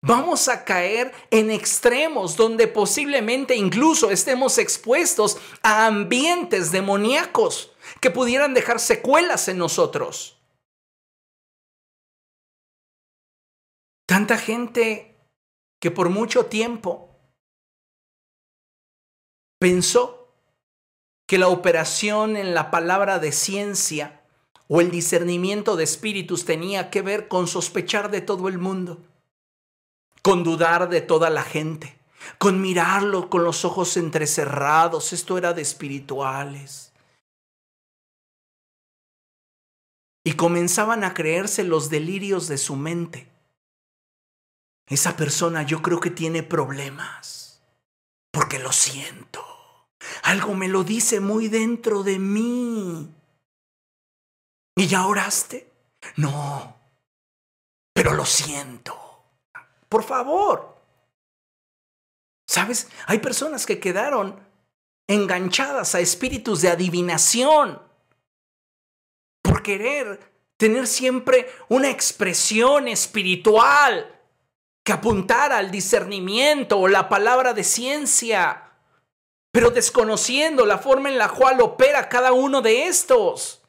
[0.00, 8.54] vamos a caer en extremos donde posiblemente incluso estemos expuestos a ambientes demoníacos que pudieran
[8.54, 10.35] dejar secuelas en nosotros.
[14.06, 15.16] Tanta gente
[15.80, 17.10] que por mucho tiempo
[19.58, 20.32] pensó
[21.26, 24.22] que la operación en la palabra de ciencia
[24.68, 29.02] o el discernimiento de espíritus tenía que ver con sospechar de todo el mundo,
[30.22, 31.98] con dudar de toda la gente,
[32.38, 35.12] con mirarlo con los ojos entrecerrados.
[35.12, 36.92] Esto era de espirituales.
[40.26, 43.28] y comenzaban a creerse los delirios de su mente.
[44.86, 47.60] Esa persona yo creo que tiene problemas,
[48.30, 49.44] porque lo siento.
[50.22, 53.12] Algo me lo dice muy dentro de mí.
[54.76, 55.72] ¿Y ya oraste?
[56.16, 56.76] No,
[57.92, 58.96] pero lo siento.
[59.88, 60.76] Por favor.
[62.46, 62.88] ¿Sabes?
[63.06, 64.38] Hay personas que quedaron
[65.08, 67.82] enganchadas a espíritus de adivinación
[69.42, 74.15] por querer tener siempre una expresión espiritual
[74.86, 78.70] que apuntara al discernimiento o la palabra de ciencia,
[79.50, 83.62] pero desconociendo la forma en la cual opera cada uno de estos.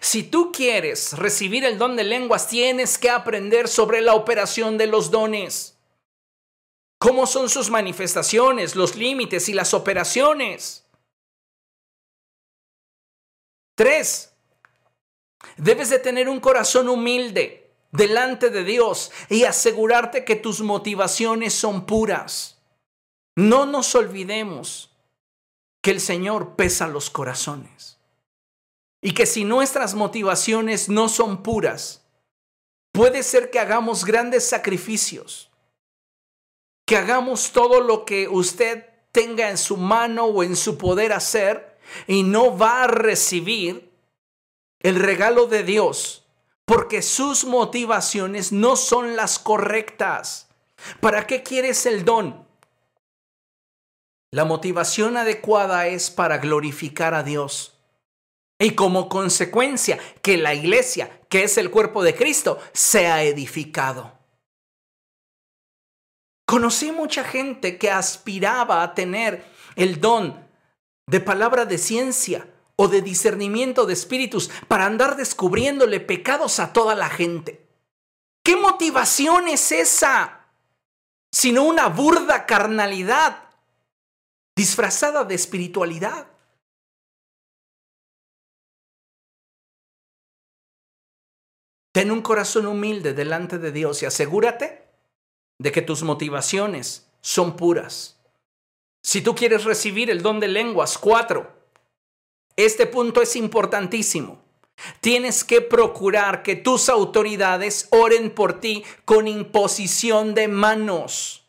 [0.00, 4.88] Si tú quieres recibir el don de lenguas, tienes que aprender sobre la operación de
[4.88, 5.78] los dones.
[6.98, 10.88] ¿Cómo son sus manifestaciones, los límites y las operaciones?
[13.76, 14.34] Tres,
[15.56, 17.61] debes de tener un corazón humilde
[17.92, 22.58] delante de Dios y asegurarte que tus motivaciones son puras.
[23.36, 24.90] No nos olvidemos
[25.80, 27.98] que el Señor pesa los corazones
[29.00, 32.04] y que si nuestras motivaciones no son puras,
[32.92, 35.50] puede ser que hagamos grandes sacrificios,
[36.86, 41.78] que hagamos todo lo que usted tenga en su mano o en su poder hacer
[42.06, 43.92] y no va a recibir
[44.80, 46.21] el regalo de Dios
[46.72, 50.48] porque sus motivaciones no son las correctas.
[51.00, 52.48] ¿Para qué quieres el don?
[54.30, 57.78] La motivación adecuada es para glorificar a Dios.
[58.58, 64.18] Y como consecuencia, que la iglesia, que es el cuerpo de Cristo, sea edificado.
[66.46, 69.44] Conocí mucha gente que aspiraba a tener
[69.76, 70.42] el don
[71.06, 72.46] de palabra de ciencia
[72.76, 77.66] o de discernimiento de espíritus para andar descubriéndole pecados a toda la gente.
[78.42, 80.46] ¿Qué motivación es esa?
[81.30, 83.50] Sino una burda carnalidad
[84.56, 86.26] disfrazada de espiritualidad.
[91.92, 94.88] Ten un corazón humilde delante de Dios y asegúrate
[95.58, 98.18] de que tus motivaciones son puras.
[99.02, 101.61] Si tú quieres recibir el don de lenguas, cuatro,
[102.56, 104.42] este punto es importantísimo.
[105.00, 111.44] Tienes que procurar que tus autoridades oren por ti con imposición de manos.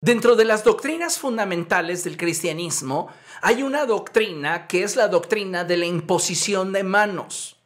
[0.00, 3.08] Dentro de las doctrinas fundamentales del cristianismo
[3.42, 7.56] hay una doctrina que es la doctrina de la imposición de manos.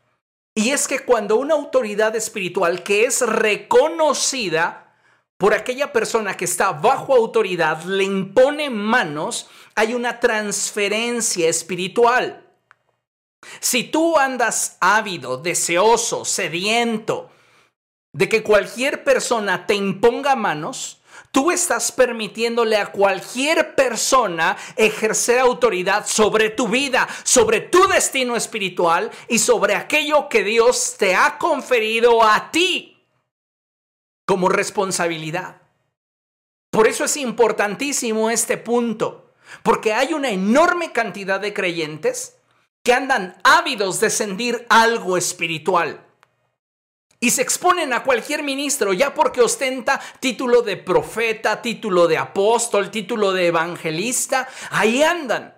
[0.55, 4.92] Y es que cuando una autoridad espiritual que es reconocida
[5.43, 12.47] por aquella persona que está bajo autoridad le impone manos, hay una transferencia espiritual.
[13.59, 17.29] Si tú andas ávido, deseoso, sediento
[18.13, 26.07] de que cualquier persona te imponga manos, Tú estás permitiéndole a cualquier persona ejercer autoridad
[26.07, 32.23] sobre tu vida, sobre tu destino espiritual y sobre aquello que Dios te ha conferido
[32.23, 32.92] a ti
[34.27, 35.63] como responsabilidad.
[36.71, 42.39] Por eso es importantísimo este punto, porque hay una enorme cantidad de creyentes
[42.83, 46.05] que andan ávidos de sentir algo espiritual
[47.23, 52.91] y se exponen a cualquier ministro ya porque ostenta título de profeta, título de apóstol,
[52.91, 54.49] título de evangelista.
[54.71, 55.55] Ahí andan.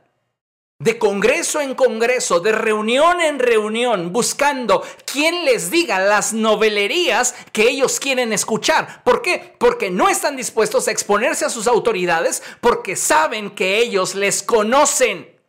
[0.81, 7.69] De congreso en congreso, de reunión en reunión, buscando quien les diga las novelerías que
[7.69, 9.03] ellos quieren escuchar.
[9.05, 9.55] ¿Por qué?
[9.59, 15.41] Porque no están dispuestos a exponerse a sus autoridades porque saben que ellos les conocen.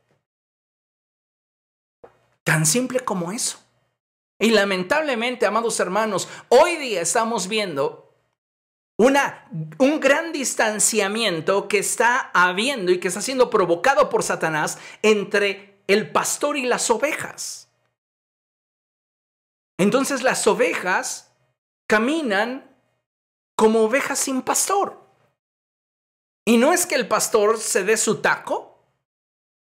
[2.44, 3.58] Tan simple como eso.
[4.38, 8.05] Y lamentablemente, amados hermanos, hoy día estamos viendo
[8.98, 15.82] una, un gran distanciamiento que está habiendo y que está siendo provocado por Satanás entre
[15.88, 17.70] el pastor y las ovejas.
[19.78, 21.32] Entonces las ovejas
[21.88, 22.74] caminan
[23.58, 25.02] como ovejas sin pastor.
[26.46, 28.80] Y no es que el pastor se dé su taco,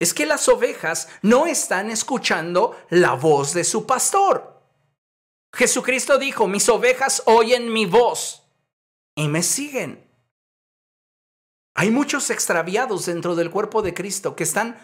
[0.01, 4.63] es que las ovejas no están escuchando la voz de su pastor.
[5.53, 8.38] Jesucristo dijo, mis ovejas oyen mi voz
[9.19, 10.09] y me siguen.
[11.74, 14.78] Hay muchos extraviados dentro del cuerpo de Cristo que están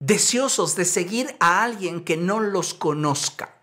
[0.00, 3.54] deseosos de seguir a alguien que no los conozca.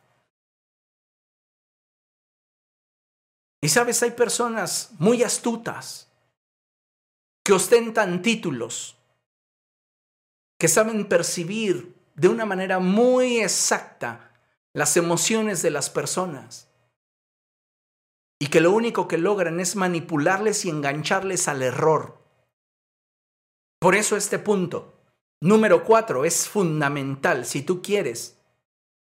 [3.60, 6.12] Y sabes, hay personas muy astutas
[7.44, 8.96] que ostentan títulos,
[10.60, 14.32] que saben percibir de una manera muy exacta
[14.74, 16.68] las emociones de las personas
[18.44, 22.18] y que lo único que logran es manipularles y engancharles al error.
[23.80, 24.96] Por eso este punto,
[25.40, 28.38] número cuatro, es fundamental si tú quieres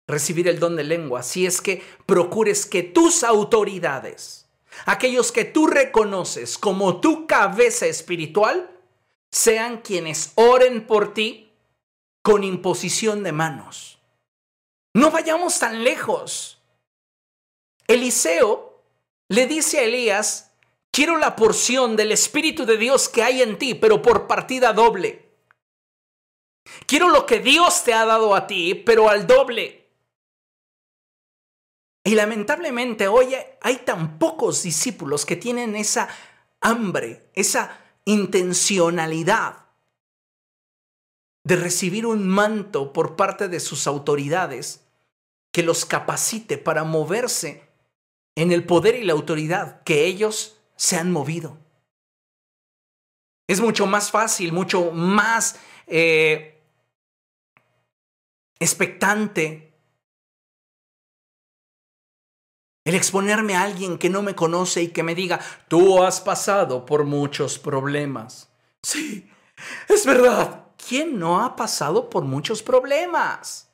[0.09, 4.49] recibir el don de lengua, si es que procures que tus autoridades,
[4.85, 8.69] aquellos que tú reconoces como tu cabeza espiritual,
[9.31, 11.53] sean quienes oren por ti
[12.23, 13.99] con imposición de manos.
[14.93, 16.61] No vayamos tan lejos.
[17.87, 18.68] Eliseo
[19.29, 20.51] le dice a Elías,
[20.91, 25.29] quiero la porción del Espíritu de Dios que hay en ti, pero por partida doble.
[26.85, 29.87] Quiero lo que Dios te ha dado a ti, pero al doble.
[32.03, 36.09] Y lamentablemente hoy hay tan pocos discípulos que tienen esa
[36.59, 39.65] hambre, esa intencionalidad
[41.43, 44.85] de recibir un manto por parte de sus autoridades
[45.51, 47.68] que los capacite para moverse
[48.35, 51.57] en el poder y la autoridad que ellos se han movido.
[53.47, 56.61] Es mucho más fácil, mucho más eh,
[58.59, 59.73] expectante
[62.85, 66.85] el exponerme a alguien que no me conoce y que me diga, tú has pasado
[66.85, 68.49] por muchos problemas.
[68.81, 69.29] Sí,
[69.87, 70.65] es verdad.
[70.87, 73.69] ¿Quién no ha pasado por muchos problemas?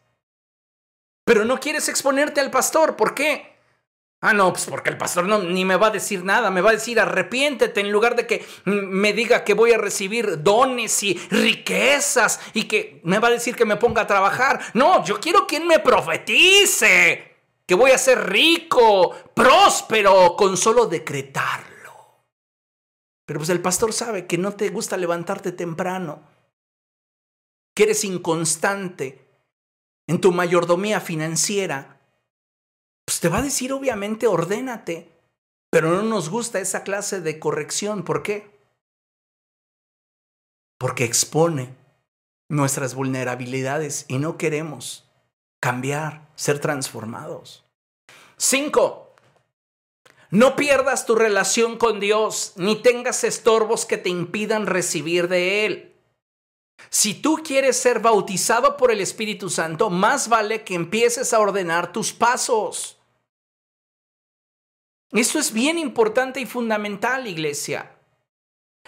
[1.23, 2.97] Pero no quieres exponerte al pastor.
[2.97, 3.54] ¿Por qué?
[4.27, 6.71] Ah, no, pues porque el pastor no, ni me va a decir nada, me va
[6.71, 11.13] a decir arrepiéntete en lugar de que me diga que voy a recibir dones y
[11.29, 14.59] riquezas y que me va a decir que me ponga a trabajar.
[14.73, 17.35] No, yo quiero quien me profetice,
[17.67, 22.25] que voy a ser rico, próspero, con solo decretarlo.
[23.27, 26.23] Pero pues el pastor sabe que no te gusta levantarte temprano,
[27.75, 29.23] que eres inconstante
[30.07, 31.94] en tu mayordomía financiera
[33.05, 35.09] pues te va a decir obviamente ordénate,
[35.69, 38.03] pero no nos gusta esa clase de corrección.
[38.03, 38.49] ¿Por qué?
[40.79, 41.75] Porque expone
[42.49, 45.09] nuestras vulnerabilidades y no queremos
[45.61, 47.63] cambiar, ser transformados.
[48.37, 49.15] Cinco,
[50.29, 55.94] no pierdas tu relación con Dios ni tengas estorbos que te impidan recibir de Él.
[56.95, 61.91] Si tú quieres ser bautizado por el Espíritu Santo, más vale que empieces a ordenar
[61.91, 62.97] tus pasos.
[65.11, 67.97] Esto es bien importante y fundamental, iglesia.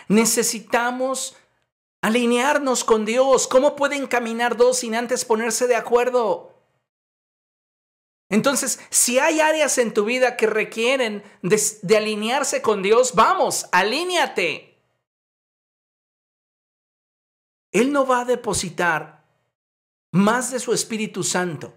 [0.07, 1.35] Necesitamos
[2.01, 3.45] alinearnos con Dios.
[3.45, 6.55] ¿Cómo pueden caminar dos sin antes ponerse de acuerdo?
[8.29, 14.66] Entonces, si hay áreas en tu vida que requieren de, alinearse con Dios, vamos, alíñate.
[17.71, 19.23] Él no va a depositar
[20.11, 21.73] más de su Espíritu Santo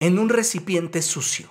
[0.00, 1.50] en un recipiente sucio.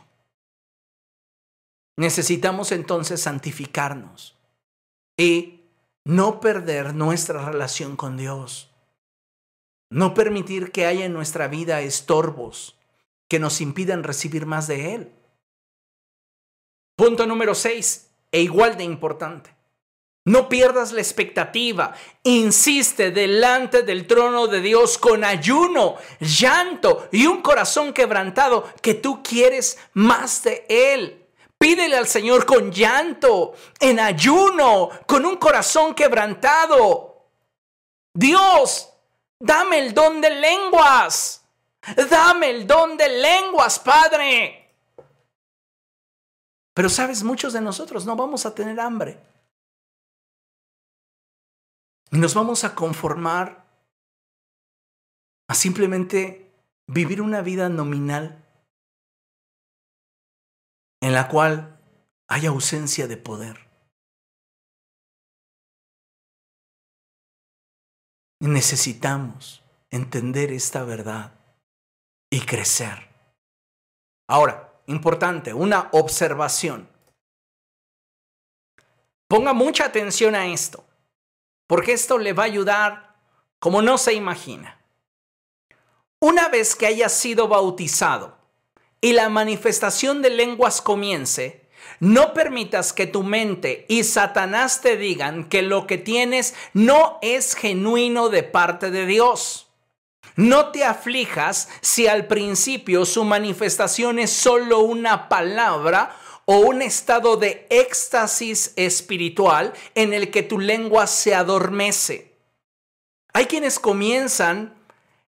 [1.98, 4.36] Necesitamos entonces santificarnos
[5.18, 5.62] y
[6.06, 8.72] no perder nuestra relación con Dios.
[9.90, 12.78] No permitir que haya en nuestra vida estorbos
[13.28, 15.12] que nos impidan recibir más de Él.
[16.96, 19.53] Punto número seis, e igual de importante.
[20.26, 21.94] No pierdas la expectativa.
[22.24, 29.22] Insiste delante del trono de Dios con ayuno, llanto y un corazón quebrantado que tú
[29.22, 31.28] quieres más de Él.
[31.58, 37.28] Pídele al Señor con llanto, en ayuno, con un corazón quebrantado.
[38.14, 38.90] Dios,
[39.40, 41.44] dame el don de lenguas.
[42.10, 44.74] Dame el don de lenguas, Padre.
[46.74, 49.33] Pero sabes, muchos de nosotros no vamos a tener hambre.
[52.14, 53.66] Y nos vamos a conformar
[55.50, 56.54] a simplemente
[56.86, 58.46] vivir una vida nominal
[61.02, 61.82] en la cual
[62.28, 63.68] hay ausencia de poder.
[68.42, 71.34] Necesitamos entender esta verdad
[72.30, 73.10] y crecer.
[74.30, 76.88] Ahora, importante, una observación.
[79.28, 80.86] Ponga mucha atención a esto,
[81.74, 83.16] porque esto le va a ayudar
[83.58, 84.80] como no se imagina.
[86.20, 88.38] Una vez que haya sido bautizado,
[89.02, 91.68] y la manifestación de lenguas comience,
[92.00, 97.56] no permitas que tu mente y Satanás te digan que lo que tienes no es
[97.56, 99.68] genuino de parte de Dios.
[100.36, 106.16] No te aflijas si al principio su manifestación es solo una palabra
[106.46, 112.34] o un estado de éxtasis espiritual en el que tu lengua se adormece.
[113.34, 114.76] Hay quienes comienzan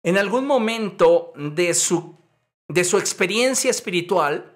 [0.04, 2.16] en algún momento de su
[2.68, 4.52] de su experiencia espiritual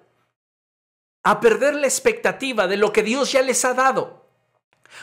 [1.22, 4.26] a perder la expectativa de lo que Dios ya les ha dado.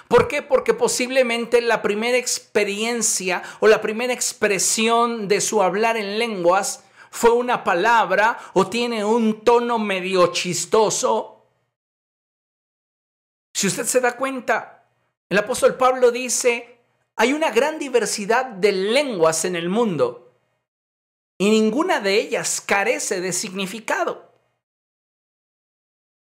[0.07, 0.41] ¿Por qué?
[0.41, 7.31] Porque posiblemente la primera experiencia o la primera expresión de su hablar en lenguas fue
[7.31, 11.34] una palabra o tiene un tono medio chistoso.
[13.55, 14.83] Si usted se da cuenta,
[15.29, 16.81] el apóstol Pablo dice,
[17.15, 20.33] hay una gran diversidad de lenguas en el mundo
[21.37, 24.29] y ninguna de ellas carece de significado.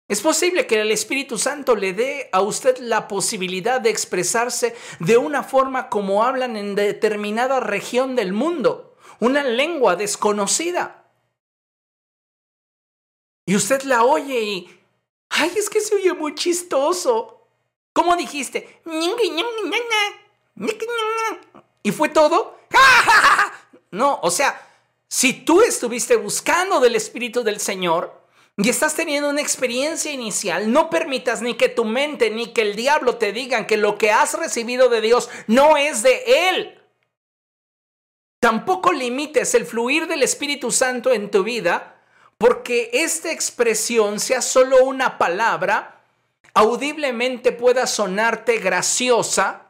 [0.07, 5.17] Es posible que el Espíritu Santo le dé a usted la posibilidad de expresarse de
[5.17, 11.11] una forma como hablan en determinada región del mundo, una lengua desconocida.
[13.47, 14.76] Y usted la oye y,
[15.29, 17.47] ay, es que se oye muy chistoso.
[17.93, 18.81] ¿Cómo dijiste?
[21.83, 22.57] ¿Y fue todo?
[23.89, 24.61] No, o sea,
[25.07, 28.21] si tú estuviste buscando del Espíritu del Señor,
[28.57, 32.75] y estás teniendo una experiencia inicial, no permitas ni que tu mente ni que el
[32.75, 36.81] diablo te digan que lo que has recibido de Dios no es de Él.
[38.39, 41.96] Tampoco limites el fluir del Espíritu Santo en tu vida
[42.37, 46.01] porque esta expresión sea solo una palabra,
[46.53, 49.63] audiblemente pueda sonarte graciosa,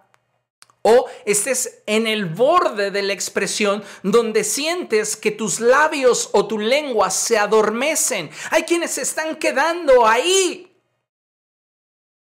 [0.81, 6.59] o estés en el borde de la expresión donde sientes que tus labios o tu
[6.59, 8.29] lengua se adormecen.
[8.51, 10.73] Hay quienes se están quedando ahí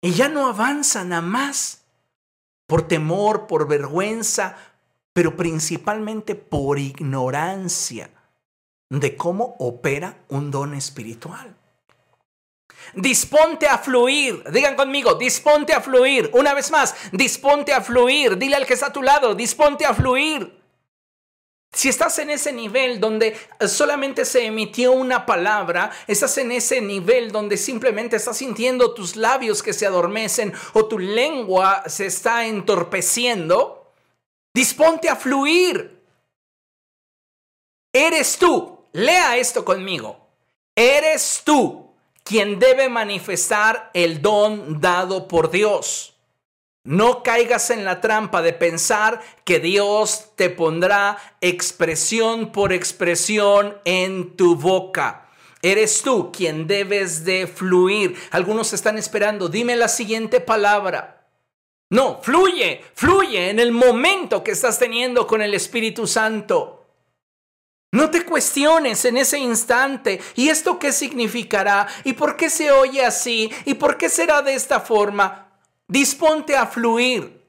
[0.02, 1.84] y ya no avanzan a más
[2.68, 4.56] por temor, por vergüenza,
[5.12, 8.10] pero principalmente por ignorancia
[8.90, 11.56] de cómo opera un don espiritual.
[12.94, 14.44] Disponte a fluir.
[14.52, 16.30] Digan conmigo, disponte a fluir.
[16.34, 18.38] Una vez más, disponte a fluir.
[18.38, 20.58] Dile al que está a tu lado, disponte a fluir.
[21.74, 23.38] Si estás en ese nivel donde
[23.68, 29.62] solamente se emitió una palabra, estás en ese nivel donde simplemente estás sintiendo tus labios
[29.62, 33.94] que se adormecen o tu lengua se está entorpeciendo,
[34.54, 36.02] disponte a fluir.
[37.94, 38.77] Eres tú.
[38.94, 40.28] Lea esto conmigo.
[40.76, 41.94] Eres tú
[42.24, 46.14] quien debe manifestar el don dado por Dios.
[46.84, 54.38] No caigas en la trampa de pensar que Dios te pondrá expresión por expresión en
[54.38, 55.30] tu boca.
[55.62, 58.16] Eres tú quien debes de fluir.
[58.32, 61.28] Algunos están esperando, dime la siguiente palabra.
[61.90, 66.77] No, fluye, fluye en el momento que estás teniendo con el Espíritu Santo.
[67.92, 71.88] No te cuestiones en ese instante, ¿y esto qué significará?
[72.04, 73.50] ¿Y por qué se oye así?
[73.66, 75.50] ¿Y por qué será de esta forma?
[75.88, 77.42] Disponte a fluir.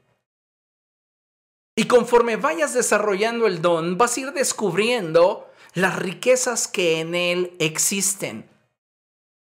[1.75, 7.57] Y conforme vayas desarrollando el don, vas a ir descubriendo las riquezas que en él
[7.59, 8.49] existen.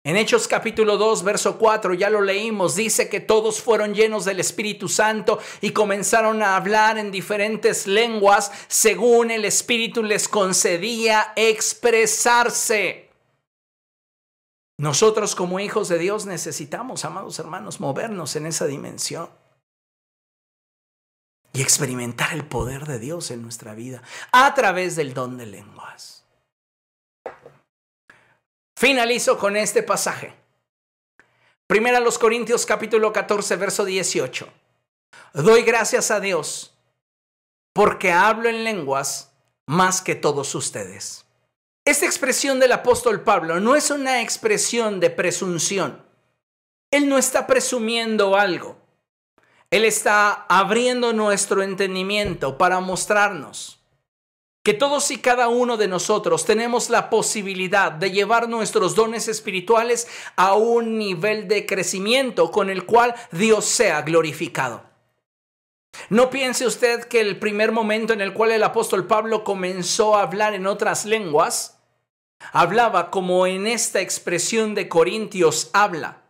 [0.05, 4.39] En Hechos capítulo 2, verso 4, ya lo leímos, dice que todos fueron llenos del
[4.39, 13.09] Espíritu Santo y comenzaron a hablar en diferentes lenguas según el Espíritu les concedía expresarse.
[14.77, 19.31] Nosotros como hijos de Dios necesitamos, amados hermanos, movernos en esa dimensión
[21.51, 26.14] y experimentar el poder de Dios en nuestra vida a través del don de lenguas.
[28.77, 30.33] Finalizo con este pasaje.
[31.65, 34.49] Primera los Corintios capítulo 14, verso 18.
[35.33, 36.73] Doy gracias a Dios
[37.71, 39.31] porque hablo en lenguas
[39.65, 41.25] más que todos ustedes.
[41.85, 46.05] Esta expresión del apóstol Pablo no es una expresión de presunción.
[46.91, 48.77] Él no está presumiendo algo.
[49.71, 53.74] Él está abriendo nuestro entendimiento para mostrarnos
[54.65, 60.07] que todos y cada uno de nosotros tenemos la posibilidad de llevar nuestros dones espirituales
[60.35, 64.83] a un nivel de crecimiento con el cual Dios sea glorificado.
[66.09, 70.23] No piense usted que el primer momento en el cual el apóstol Pablo comenzó a
[70.23, 71.79] hablar en otras lenguas,
[72.51, 76.23] hablaba como en esta expresión de Corintios habla.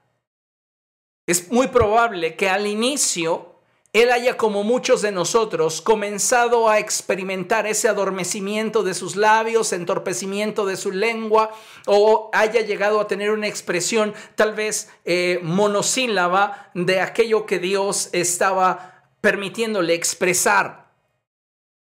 [1.25, 3.54] Es muy probable que al inicio
[3.95, 10.65] él haya, como muchos de nosotros, comenzado a experimentar ese adormecimiento de sus labios, entorpecimiento
[10.65, 11.51] de su lengua,
[11.85, 18.09] o haya llegado a tener una expresión tal vez eh, monosílaba de aquello que Dios
[18.11, 20.91] estaba permitiéndole expresar.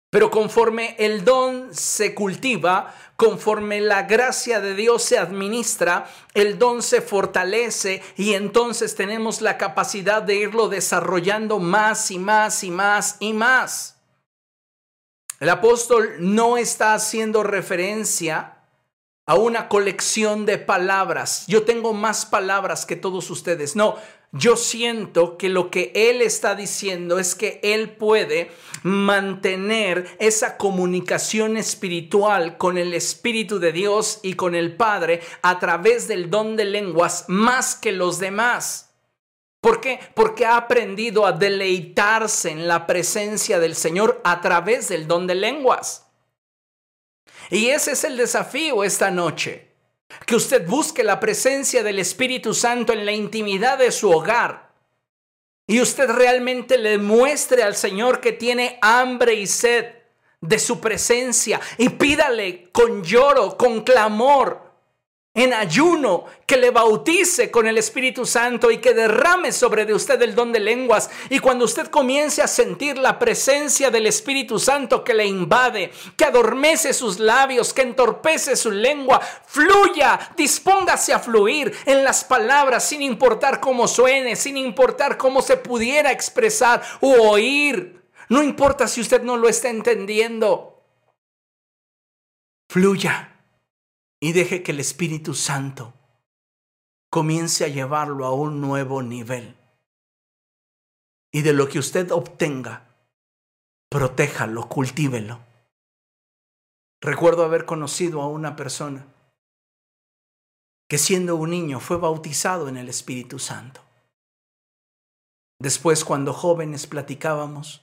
[0.09, 6.83] Pero conforme el don se cultiva, conforme la gracia de Dios se administra, el don
[6.83, 13.17] se fortalece y entonces tenemos la capacidad de irlo desarrollando más y más y más
[13.21, 13.97] y más.
[15.41, 18.57] El apóstol no está haciendo referencia
[19.27, 21.45] a una colección de palabras.
[21.49, 23.75] Yo tengo más palabras que todos ustedes.
[23.75, 23.97] No,
[24.33, 28.51] yo siento que lo que Él está diciendo es que Él puede
[28.83, 36.09] mantener esa comunicación espiritual con el Espíritu de Dios y con el Padre a través
[36.09, 38.95] del don de lenguas más que los demás.
[39.61, 39.99] ¿Por qué?
[40.15, 45.35] Porque ha aprendido a deleitarse en la presencia del Señor a través del don de
[45.35, 46.07] lenguas.
[47.51, 49.76] Y ese es el desafío esta noche.
[50.27, 54.71] Que usted busque la presencia del Espíritu Santo en la intimidad de su hogar.
[55.67, 59.87] Y usted realmente le muestre al Señor que tiene hambre y sed
[60.41, 61.61] de su presencia.
[61.79, 64.66] Y pídale con lloro, con clamor,
[65.37, 70.21] en ayuno, que le bautice con el Espíritu Santo y que derrame sobre de usted
[70.23, 71.11] el don de lenguas.
[71.29, 76.25] Y cuando usted comience a sentir la presencia del Espíritu Santo que le invade, que
[76.25, 83.03] adormece sus labios, que entorpece su lengua, fluya, dispóngase a fluir en las palabras sin
[83.03, 88.01] importar cómo suene, sin importar cómo se pudiera expresar o oír.
[88.31, 90.83] No importa si usted no lo está entendiendo.
[92.71, 93.36] Fluya
[94.21, 95.93] y deje que el Espíritu Santo
[97.11, 99.57] comience a llevarlo a un nuevo nivel.
[101.33, 102.89] Y de lo que usted obtenga,
[103.91, 105.41] protéjalo, cultívelo.
[107.01, 109.07] Recuerdo haber conocido a una persona
[110.89, 113.83] que siendo un niño fue bautizado en el Espíritu Santo.
[115.59, 117.83] Después, cuando jóvenes platicábamos,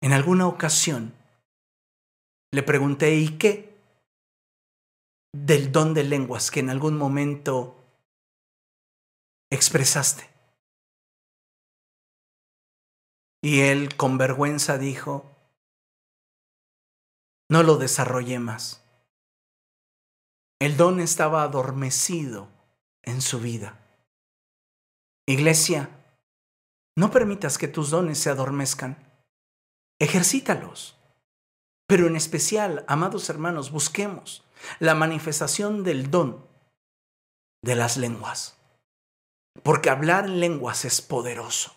[0.00, 1.12] en alguna ocasión
[2.52, 3.67] le pregunté, ¿y qué?
[5.32, 7.76] Del don de lenguas que en algún momento
[9.50, 10.28] expresaste.
[13.42, 15.30] Y él con vergüenza dijo,
[17.48, 18.84] no lo desarrollé más.
[20.60, 22.48] El don estaba adormecido
[23.02, 23.78] en su vida.
[25.26, 25.88] Iglesia,
[26.96, 28.96] no permitas que tus dones se adormezcan.
[30.00, 30.96] Ejercítalos.
[31.86, 34.44] Pero en especial, amados hermanos, busquemos
[34.78, 36.46] la manifestación del don
[37.62, 38.56] de las lenguas.
[39.62, 41.74] Porque hablar en lenguas es poderoso.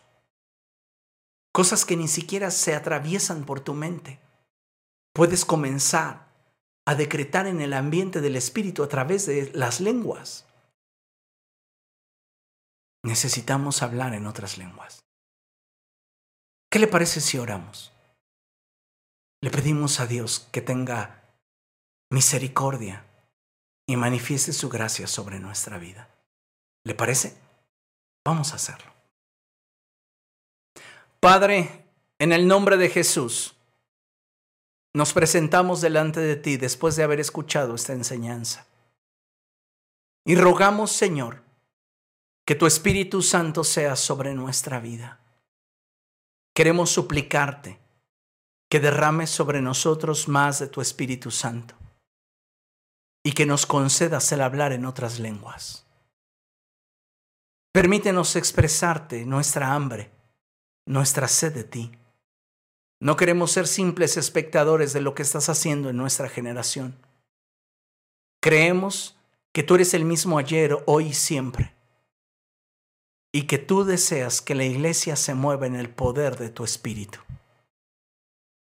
[1.53, 4.19] Cosas que ni siquiera se atraviesan por tu mente.
[5.13, 6.27] Puedes comenzar
[6.85, 10.45] a decretar en el ambiente del espíritu a través de las lenguas.
[13.03, 15.03] Necesitamos hablar en otras lenguas.
[16.71, 17.91] ¿Qué le parece si oramos?
[19.41, 21.20] Le pedimos a Dios que tenga
[22.11, 23.05] misericordia
[23.87, 26.09] y manifieste su gracia sobre nuestra vida.
[26.83, 27.37] ¿Le parece?
[28.25, 28.91] Vamos a hacerlo.
[31.19, 31.85] Padre,
[32.19, 33.55] en el nombre de Jesús,
[34.93, 38.67] nos presentamos delante de ti después de haber escuchado esta enseñanza.
[40.25, 41.43] Y rogamos, Señor,
[42.45, 45.19] que tu Espíritu Santo sea sobre nuestra vida.
[46.53, 47.79] Queremos suplicarte
[48.69, 51.80] que derrames sobre nosotros más de tu Espíritu Santo
[53.23, 55.85] y que nos concedas el hablar en otras lenguas.
[57.71, 60.11] Permítenos expresarte nuestra hambre,
[60.85, 61.91] nuestra sed de ti.
[62.99, 66.95] No queremos ser simples espectadores de lo que estás haciendo en nuestra generación.
[68.41, 69.17] Creemos
[69.53, 71.73] que tú eres el mismo ayer, hoy y siempre,
[73.33, 77.19] y que tú deseas que la iglesia se mueva en el poder de tu espíritu.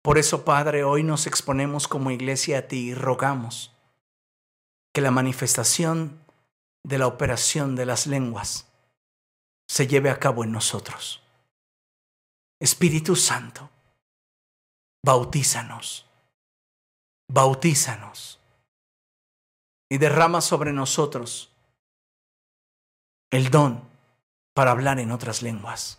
[0.03, 3.72] Por eso, Padre, hoy nos exponemos como iglesia a ti y rogamos
[4.93, 6.21] que la manifestación
[6.85, 8.67] de la operación de las lenguas
[9.69, 11.23] se lleve a cabo en nosotros.
[12.61, 13.71] Espíritu Santo,
[15.05, 16.07] bautízanos,
[17.29, 18.39] bautízanos
[19.89, 21.51] y derrama sobre nosotros
[23.31, 23.83] el don
[24.55, 25.99] para hablar en otras lenguas.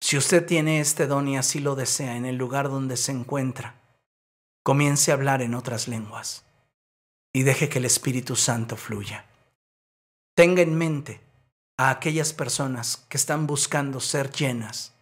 [0.00, 3.76] Si usted tiene este don y así lo desea en el lugar donde se encuentra,
[4.62, 6.44] comience a hablar en otras lenguas
[7.32, 9.26] y deje que el Espíritu Santo fluya.
[10.34, 11.20] Tenga en mente
[11.76, 14.94] a aquellas personas que están buscando ser llenas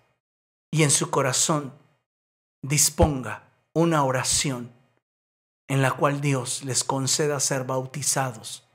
[0.70, 1.74] y en su corazón
[2.62, 4.73] disponga una oración
[5.69, 8.69] en la cual Dios les conceda ser bautizados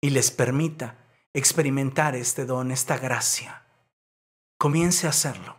[0.00, 0.98] y les permita
[1.34, 3.64] experimentar este don, esta gracia.
[4.58, 5.56] Comience a hacerlo.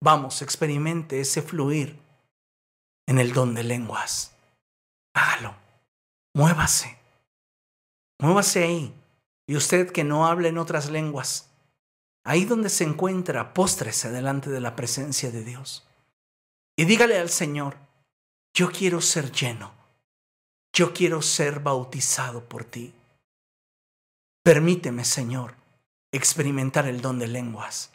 [0.00, 2.03] Vamos, experimente ese fluir
[3.06, 4.32] en el don de lenguas.
[5.14, 5.54] Hágalo.
[6.34, 6.98] Muévase.
[8.20, 8.94] Muévase ahí.
[9.46, 11.50] Y usted que no habla en otras lenguas,
[12.24, 15.86] ahí donde se encuentra, póstrese delante de la presencia de Dios.
[16.76, 17.76] Y dígale al Señor,
[18.54, 19.72] yo quiero ser lleno.
[20.72, 22.94] Yo quiero ser bautizado por ti.
[24.42, 25.54] Permíteme, Señor,
[26.12, 27.90] experimentar el don de lenguas.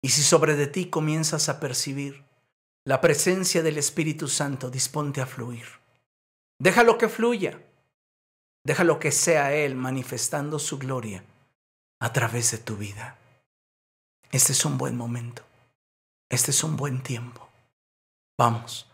[0.00, 2.22] Y si sobre de ti comienzas a percibir
[2.84, 5.66] la presencia del Espíritu Santo, disponte a fluir.
[6.58, 7.60] Déjalo que fluya.
[8.64, 11.24] Déjalo que sea Él manifestando su gloria
[12.00, 13.18] a través de tu vida.
[14.30, 15.42] Este es un buen momento.
[16.30, 17.48] Este es un buen tiempo.
[18.38, 18.86] Vamos